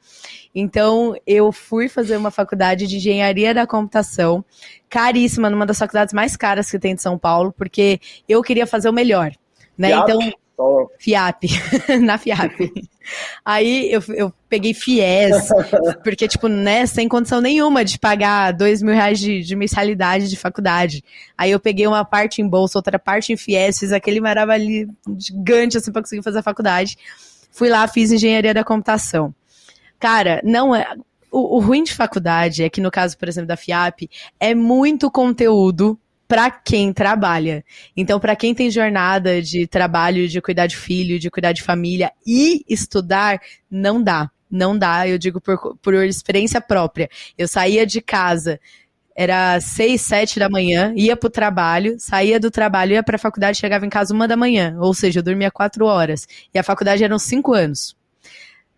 [0.53, 4.43] Então, eu fui fazer uma faculdade de engenharia da computação,
[4.89, 8.89] caríssima, numa das faculdades mais caras que tem de São Paulo, porque eu queria fazer
[8.89, 9.31] o melhor,
[9.77, 9.91] né?
[9.91, 10.19] Então,
[10.99, 11.43] FIAP,
[12.01, 12.71] na FIAP.
[13.45, 15.49] Aí eu, eu peguei FIES,
[16.03, 20.35] porque, tipo, né, sem condição nenhuma de pagar dois mil reais de, de mensalidade de
[20.35, 21.03] faculdade.
[21.37, 24.87] Aí eu peguei uma parte em bolsa, outra parte em FIES, fiz aquele maravilha
[25.17, 26.97] gigante, assim, pra conseguir fazer a faculdade.
[27.51, 29.33] Fui lá, fiz engenharia da computação.
[29.99, 30.85] Cara, não é.
[31.31, 35.11] O, o ruim de faculdade é que, no caso, por exemplo, da FIAP, é muito
[35.11, 37.63] conteúdo para quem trabalha.
[37.95, 42.11] Então, para quem tem jornada de trabalho, de cuidar de filho, de cuidar de família
[42.25, 43.39] e estudar,
[43.71, 44.29] não dá.
[44.49, 47.09] Não dá, eu digo por, por experiência própria.
[47.37, 48.59] Eu saía de casa,
[49.15, 53.85] era seis, sete da manhã, ia pro trabalho, saía do trabalho, ia pra faculdade, chegava
[53.85, 54.77] em casa uma da manhã.
[54.79, 56.27] Ou seja, eu dormia quatro horas.
[56.53, 57.95] E a faculdade eram cinco anos.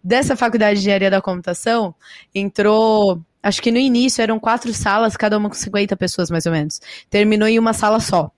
[0.04, 1.94] Dessa faculdade de engenharia da computação,
[2.34, 6.52] entrou Acho que no início eram quatro salas, cada uma com 50 pessoas, mais ou
[6.52, 6.82] menos.
[7.10, 8.30] Terminou em uma sala só.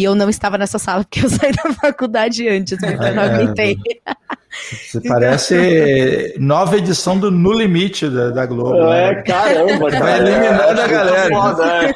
[0.00, 3.22] E eu não estava nessa sala porque eu saí da faculdade antes, porque eu não
[3.22, 3.76] aguentei.
[4.72, 8.90] Você parece nova edição do No Limite da, da Globo.
[8.92, 9.22] É, né?
[9.22, 11.34] caramba, Vai eliminando a galera.
[11.34, 11.94] Foda, é.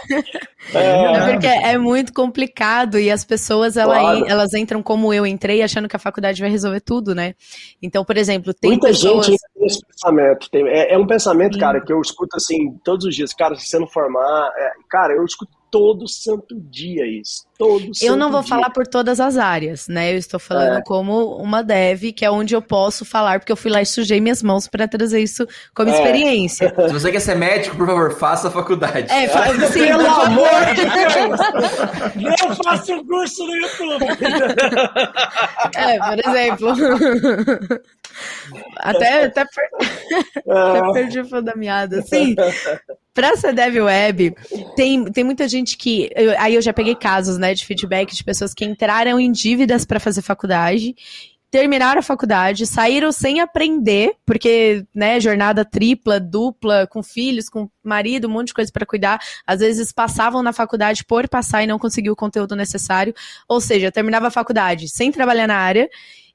[0.74, 1.32] É.
[1.32, 4.26] Porque é muito complicado e as pessoas ela, claro.
[4.26, 7.34] elas entram como eu entrei achando que a faculdade vai resolver tudo, né?
[7.82, 9.26] Então, por exemplo, tem Muita pessoas...
[9.26, 10.50] gente tem esse pensamento.
[10.50, 11.60] Tem, é, é, um pensamento, Sim.
[11.60, 13.32] cara, que eu escuto assim todos os dias.
[13.32, 14.50] Cara, se você não formar...
[14.56, 17.46] É, cara, eu escuto todo santo dia isso.
[17.56, 18.48] Todo Eu não vou dia.
[18.48, 20.12] falar por todas as áreas, né?
[20.12, 20.82] Eu estou falando É.
[20.82, 24.20] como uma dev, que é onde eu posso falar, porque eu fui lá e sujei
[24.20, 25.92] minhas mãos para trazer isso como É.
[25.94, 26.74] experiência.
[26.88, 29.06] Se você quer ser médico, por favor, faça a faculdade.
[29.12, 31.40] É, fa- sim, Pelo amor de Deus!
[32.48, 34.04] Não faça um curso no YouTube!
[35.76, 36.72] É, por exemplo.
[38.78, 39.70] até, até, per-
[40.48, 41.98] até perdi o fio da meada.
[42.00, 42.34] Assim,
[43.12, 44.34] pra ser dev web,
[44.76, 46.10] tem, tem muita gente que.
[46.14, 49.84] eu- aí eu já peguei casos, né, de feedback de pessoas que entraram em dívidas
[49.84, 50.94] pra fazer faculdade.
[51.50, 58.26] Terminaram a faculdade, saíram sem aprender, porque, né, jornada tripla, dupla, com filhos, com marido,
[58.26, 59.20] um monte de coisa pra cuidar.
[59.46, 63.14] Às vezes passavam na faculdade por passar e não conseguiu o conteúdo necessário.
[63.48, 65.88] Ou seja, terminava a faculdade sem trabalhar na área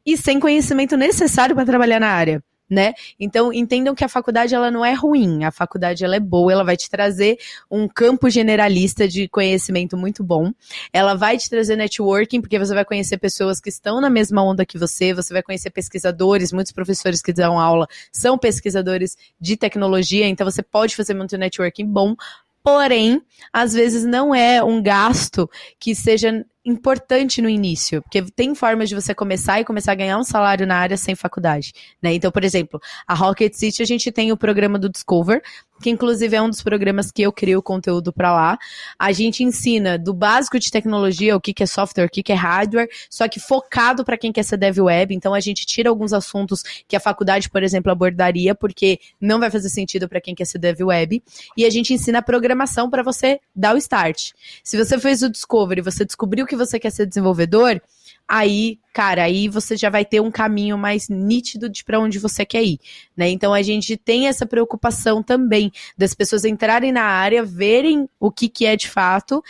[0.06, 2.44] e sem conhecimento necessário para trabalhar na área.
[2.70, 2.94] Né?
[3.20, 6.64] Então, entendam que a faculdade ela não é ruim, a faculdade ela é boa, ela
[6.64, 7.40] vai te trazer
[7.70, 10.52] um campo generalista de conhecimento muito bom.
[10.94, 14.66] Ela vai te trazer networking, porque você vai conhecer pessoas que estão na mesma onda
[14.68, 20.28] que você, você vai conhecer pesquisadores, muitos professores que dão aula são pesquisadores de tecnologia,
[20.28, 22.16] então você pode fazer muito networking bom.
[22.62, 23.22] Porém,
[23.54, 25.50] às vezes não é um gasto
[25.80, 30.18] que seja importante no início, porque tem formas de você começar e começar a ganhar
[30.18, 32.14] um salário na área sem faculdade, né?
[32.14, 35.42] Então, por exemplo, a Rocket City a gente tem o programa do Discover,
[35.82, 38.58] que inclusive é um dos programas que eu crio conteúdo para lá.
[38.98, 42.32] A gente ensina do básico de tecnologia, o que que é software, o que que
[42.32, 45.14] é hardware, só que focado para quem quer ser dev web.
[45.14, 49.50] Então a gente tira alguns assuntos que a faculdade, por exemplo, abordaria, porque não vai
[49.50, 51.24] fazer sentido para quem quer ser dev web,
[51.56, 54.32] e a gente ensina programação para você dar o start.
[54.64, 57.82] Se você fez o Discovery, você descobriu que você quer ser desenvolvedor,
[58.30, 62.46] aí, cara, aí você já vai ter um caminho mais nítido de para onde você
[62.46, 62.80] quer ir,
[63.18, 63.28] né?
[63.28, 68.48] Então a gente tem essa preocupação também das pessoas entrarem na área, verem o que
[68.48, 69.44] que é de fato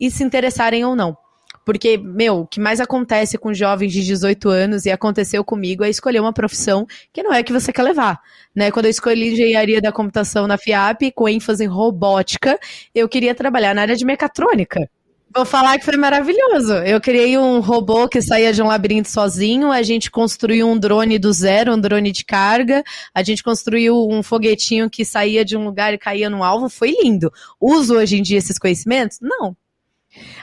[0.00, 1.16] e se interessarem ou não.
[1.64, 5.90] Porque, meu, o que mais acontece com jovens de 18 anos e aconteceu comigo é
[5.90, 8.18] escolher uma profissão que não é que você quer levar.
[8.54, 8.72] Né?
[8.72, 12.58] Quando eu escolhi engenharia da computação na FIAP, com ênfase em robótica,
[12.92, 14.90] eu queria trabalhar na área de mecatrônica.
[15.34, 16.74] Vou falar que foi maravilhoso.
[16.74, 21.18] Eu criei um robô que saía de um labirinto sozinho, a gente construiu um drone
[21.18, 25.64] do zero, um drone de carga, a gente construiu um foguetinho que saía de um
[25.64, 27.32] lugar e caía no alvo, foi lindo.
[27.58, 29.18] Uso hoje em dia esses conhecimentos?
[29.22, 29.56] Não.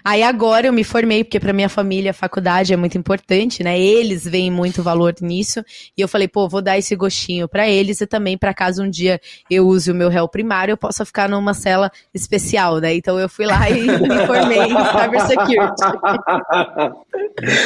[0.04, 3.80] Aí agora eu me formei, porque para minha família a faculdade é muito importante, né?
[3.80, 5.64] Eles veem muito valor nisso.
[5.98, 8.90] E eu falei, pô, vou dar esse gostinho para eles e também para caso um
[8.90, 12.96] dia eu use o meu réu primário, eu possa ficar numa cela especial, né?
[12.96, 15.84] Então eu fui lá e me formei em cybersecurity.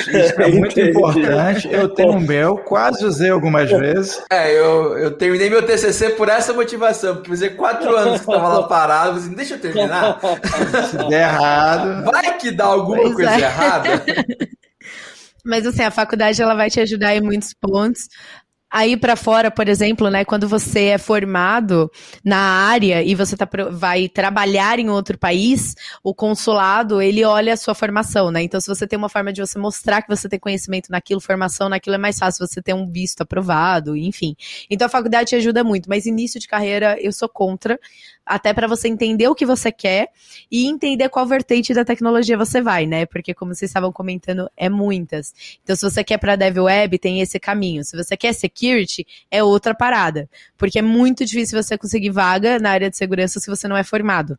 [0.08, 0.90] Isso é muito Entendi.
[0.90, 1.70] importante.
[1.72, 4.22] Eu tenho um meu, quase usei algumas vezes.
[4.32, 8.34] É, eu, eu terminei meu TCC por essa motivação, porque fazer quatro anos que eu
[8.34, 10.20] tava lá parado, assim, deixa eu terminar.
[10.90, 11.93] Se der errado.
[12.02, 13.42] Vai que dá alguma Pois coisa é.
[13.42, 14.06] errada.
[15.46, 18.08] Mas assim, a faculdade ela vai te ajudar em muitos pontos.
[18.74, 21.92] Aí para fora, por exemplo, né, quando você é formado
[22.26, 27.58] na área e você tá, vai trabalhar em outro país, o consulado, ele olha a
[27.58, 28.42] sua formação, né?
[28.42, 31.70] Então, se você tem uma forma de você mostrar que você tem conhecimento naquilo, formação
[31.70, 34.36] naquilo, é mais fácil você ter um visto aprovado, enfim.
[34.68, 37.80] Então, a faculdade te ajuda muito, mas início de carreira eu sou contra,
[38.26, 40.10] até para você entender o que você quer
[40.52, 43.06] e entender qual vertente da tecnologia você vai, né?
[43.06, 45.34] Porque como vocês estavam comentando, é muitas.
[45.64, 47.84] Então, se você quer para dev web, tem esse caminho.
[47.84, 52.72] Se você quer security, é outra parada, porque é muito difícil você conseguir vaga na
[52.72, 54.38] área de segurança se você não é formado.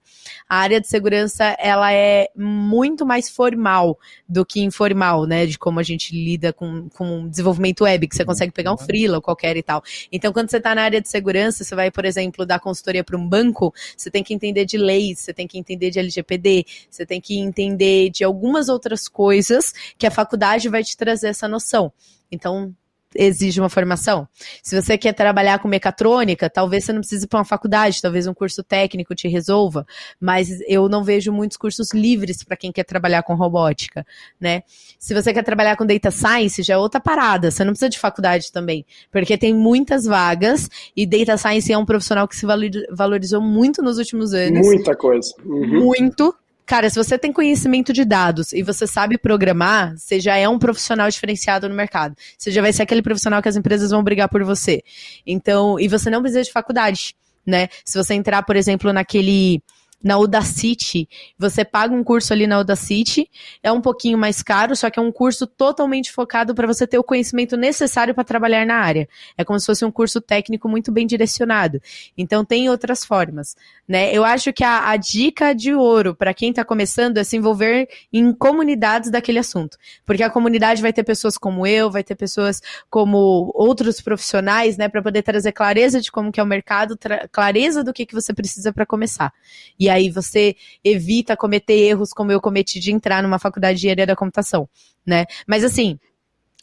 [0.48, 5.44] A área de segurança, ela é muito mais formal do que informal, né?
[5.44, 9.16] De como a gente lida com, com desenvolvimento web, que você consegue pegar um freela
[9.16, 9.82] ou qualquer e tal.
[10.10, 13.16] Então, quando você está na área de segurança, você vai, por exemplo, dar consultoria para
[13.16, 17.04] um banco, você tem que entender de leis, você tem que entender de LGPD, você
[17.04, 21.92] tem que entender de algumas outras coisas que a faculdade vai te trazer essa noção.
[22.30, 22.74] Então,
[23.14, 24.26] exige uma formação.
[24.62, 28.26] Se você quer trabalhar com mecatrônica, talvez você não precise ir para uma faculdade, talvez
[28.26, 29.86] um curso técnico te resolva,
[30.20, 34.06] mas eu não vejo muitos cursos livres para quem quer trabalhar com robótica,
[34.40, 34.62] né?
[34.98, 37.98] Se você quer trabalhar com data science, já é outra parada, você não precisa de
[37.98, 42.86] faculdade também, porque tem muitas vagas e data science é um profissional que se valori-
[42.90, 45.32] valorizou muito nos últimos anos Muita coisa.
[45.44, 45.84] Uhum.
[45.84, 46.34] muito.
[46.66, 50.58] Cara, se você tem conhecimento de dados e você sabe programar, você já é um
[50.58, 52.16] profissional diferenciado no mercado.
[52.38, 54.82] Você já vai ser aquele profissional que as empresas vão brigar por você.
[55.26, 57.14] Então, e você não precisa de faculdade,
[57.46, 57.68] né?
[57.84, 59.62] Se você entrar, por exemplo, naquele
[60.04, 63.30] na Udacity, você paga um curso ali na Udacity,
[63.62, 66.98] é um pouquinho mais caro, só que é um curso totalmente focado para você ter
[66.98, 69.08] o conhecimento necessário para trabalhar na área.
[69.38, 71.80] É como se fosse um curso técnico muito bem direcionado.
[72.18, 73.56] Então tem outras formas,
[73.88, 74.12] né?
[74.12, 77.88] Eu acho que a, a dica de ouro para quem está começando é se envolver
[78.12, 82.60] em comunidades daquele assunto, porque a comunidade vai ter pessoas como eu, vai ter pessoas
[82.90, 86.98] como outros profissionais, né, para poder trazer clareza de como que é o mercado,
[87.32, 89.32] clareza do que que você precisa para começar.
[89.78, 94.06] E aí você evita cometer erros como eu cometi de entrar numa faculdade de engenharia
[94.06, 94.68] da computação,
[95.06, 95.26] né?
[95.46, 95.98] Mas assim,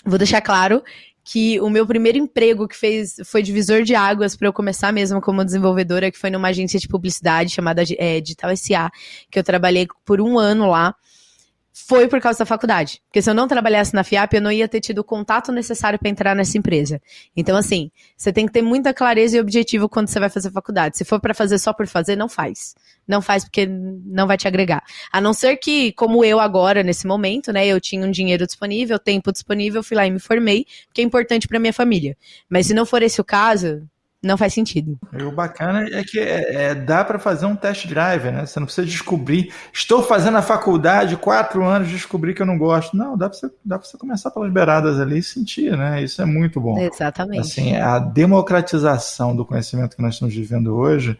[0.05, 0.83] vou deixar claro
[1.23, 5.21] que o meu primeiro emprego que fez foi divisor de águas para eu começar mesmo
[5.21, 8.91] como desenvolvedora, que foi numa agência de publicidade chamada é, Digital SA,
[9.29, 10.95] que eu trabalhei por um ano lá
[11.87, 13.01] foi por causa da faculdade.
[13.07, 15.97] Porque se eu não trabalhasse na FIAP, eu não ia ter tido o contato necessário
[15.99, 17.01] para entrar nessa empresa.
[17.35, 20.97] Então, assim, você tem que ter muita clareza e objetivo quando você vai fazer faculdade.
[20.97, 22.75] Se for para fazer só por fazer, não faz.
[23.07, 24.83] Não faz porque não vai te agregar.
[25.11, 28.99] A não ser que, como eu agora, nesse momento, né, eu tinha um dinheiro disponível,
[28.99, 32.17] tempo disponível, fui lá e me formei, que é importante para minha família.
[32.49, 33.83] Mas se não for esse o caso,
[34.23, 34.99] não faz sentido.
[35.17, 38.45] E o bacana é que é, é dá para fazer um test drive, né?
[38.45, 39.51] Você não precisa descobrir.
[39.73, 42.95] Estou fazendo a faculdade, quatro anos, descobri que eu não gosto.
[42.95, 46.03] Não, dá para você, dá você começar pelas beiradas ali e sentir, né?
[46.03, 46.77] Isso é muito bom.
[46.77, 47.39] Exatamente.
[47.39, 51.17] Assim, a democratização do conhecimento que nós estamos vivendo hoje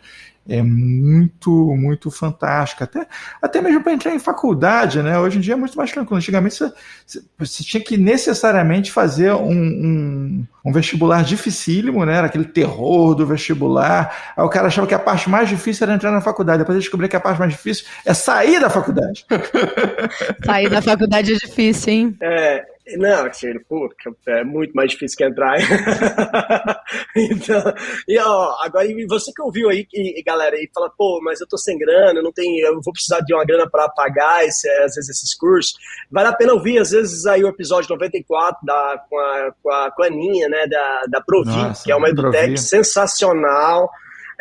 [0.50, 2.86] é muito, muito fantástica.
[2.86, 3.08] Até,
[3.42, 5.18] até mesmo para entrar em faculdade, né?
[5.20, 6.18] Hoje em dia é muito mais tranquilo.
[6.18, 12.18] Antigamente você, você tinha que necessariamente fazer um, um, um, vestibular dificílimo, né?
[12.18, 14.34] Era aquele terror do vestibular.
[14.36, 16.60] Aí o cara achava que a parte mais difícil era entrar na faculdade.
[16.60, 19.26] Depois ele descobriu que a parte mais difícil é sair da faculdade.
[20.44, 22.18] sair da faculdade é difícil, hein?
[22.20, 22.66] É,
[22.98, 23.89] não, tiro, pô,
[24.28, 25.58] é muito mais difícil que entrar.
[27.16, 27.74] então,
[28.08, 31.58] e ó, agora você que ouviu aí, e, galera, e fala, pô, mas eu tô
[31.58, 34.96] sem grana, eu não tenho, eu vou precisar de uma grana para pagar esse, às
[34.96, 35.74] vezes esses cursos.
[36.12, 39.92] Vale a pena ouvir, às vezes, aí o episódio 94 da, com, a, com, a,
[39.92, 43.89] com a Aninha, né, da, da Provi, Nossa, que é uma edutech sensacional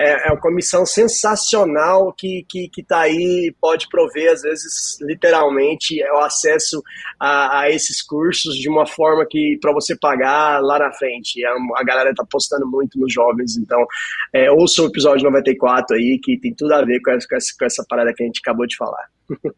[0.01, 4.99] é, é uma comissão sensacional que está que, que tá aí, pode prover, às vezes,
[5.03, 6.83] literalmente, é o acesso
[7.19, 11.45] a, a esses cursos de uma forma que para você pagar lá na frente.
[11.45, 13.85] A, é a galera está postando muito nos jovens, então
[14.33, 17.27] é, ouça o episódio 94 aí, que tem tudo a ver com essa,
[17.59, 19.05] com essa, parada que a gente acabou de falar.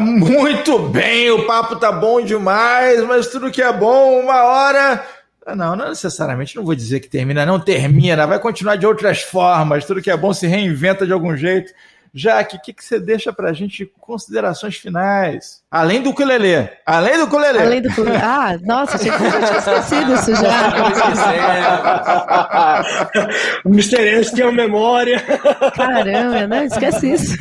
[0.00, 5.04] Muito bem, o papo tá bom demais, mas tudo que é bom, uma hora
[5.56, 9.84] não, não necessariamente, não vou dizer que termina, não termina, vai continuar de outras formas,
[9.84, 11.72] tudo que é bom se reinventa de algum jeito.
[12.14, 15.62] Jaque, o que, que você deixa pra gente de considerações finais?
[15.70, 16.68] Além do ukulele.
[16.84, 17.58] Além do ukulele.
[17.58, 18.18] Além do ukulele.
[18.18, 20.74] Ah, nossa, achei que eu tinha esquecido isso já.
[23.64, 24.18] o Mr.
[24.18, 25.22] Enzo tem uma memória.
[25.74, 27.38] Caramba, não, esquece isso.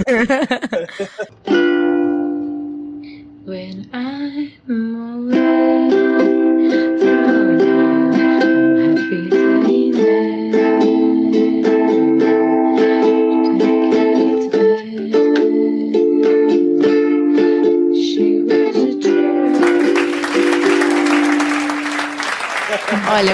[3.46, 5.90] When I'm away
[6.98, 7.81] from
[9.12, 9.28] Olha,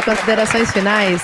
[0.01, 1.21] considerações finais.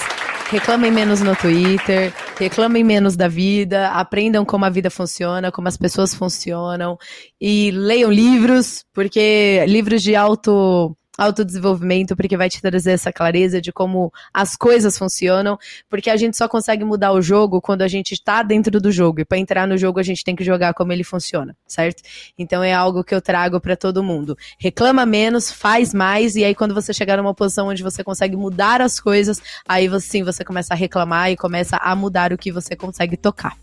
[0.52, 5.78] Reclamem menos no Twitter, reclamem menos da vida, aprendam como a vida funciona, como as
[5.78, 6.96] pessoas funcionam
[7.42, 13.72] e leiam livros, porque livros de auto autodesenvolvimento, porque vai te trazer essa clareza de
[13.72, 15.58] como as coisas funcionam,
[15.90, 19.22] porque a gente só consegue mudar o jogo quando a gente está dentro do jogo,
[19.22, 22.02] e para entrar no jogo a gente tem que jogar como ele funciona, certo?
[22.38, 24.38] Então é algo que eu trago para todo mundo.
[24.58, 28.82] Reclama menos, faz mais, e aí quando você chegar numa posição onde você consegue mudar
[28.82, 32.52] as coisas, aí você, sim, você começa a reclamar e começa a mudar o que
[32.52, 33.63] você consegue tocar.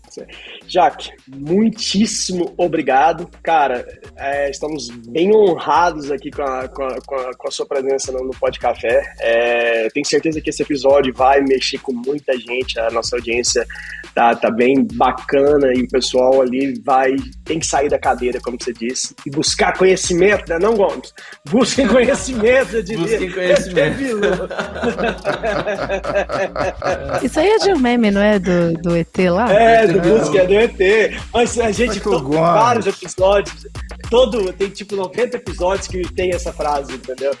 [0.67, 3.29] Jaque, muitíssimo obrigado.
[3.43, 3.85] Cara,
[4.17, 8.11] é, estamos bem honrados aqui com a, com a, com a com a sua presença
[8.11, 9.01] no, no Pod Café.
[9.19, 13.65] É, tenho certeza que esse episódio vai mexer com muita gente, a nossa audiência
[14.13, 18.57] tá, tá bem bacana e o pessoal ali vai, tem que sair da cadeira, como
[18.59, 21.13] você disse, e buscar conhecimento, né, não, Gomes?
[21.49, 23.07] Busquem conhecimento, eu diria.
[23.07, 24.01] Busquem conhecimento.
[27.25, 28.37] Isso aí é de um meme, não é?
[28.39, 29.51] Do, do ET lá?
[29.51, 31.19] É, do Busca, é do ET.
[31.33, 33.67] Mas a gente, tem vários episódios,
[34.09, 37.33] todo, tem tipo 90 episódios que tem essa frase, entendeu?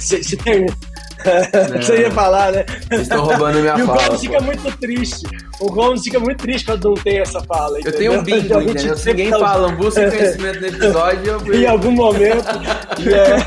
[0.00, 0.66] Se, se tem.
[1.76, 2.64] Você ia falar, né?
[2.92, 4.00] Estão roubando minha e fala.
[4.00, 5.26] O Gomes fica muito triste.
[5.60, 7.80] O Gomes fica muito triste quando não tem essa fala.
[7.80, 7.92] Entendeu?
[7.92, 8.96] Eu tenho um bingo, entendeu?
[8.96, 9.38] Se ninguém tá...
[9.38, 11.42] fala, busca conhecimento no episódio.
[11.44, 11.54] Eu...
[11.54, 12.44] em algum momento.
[13.00, 13.46] yeah.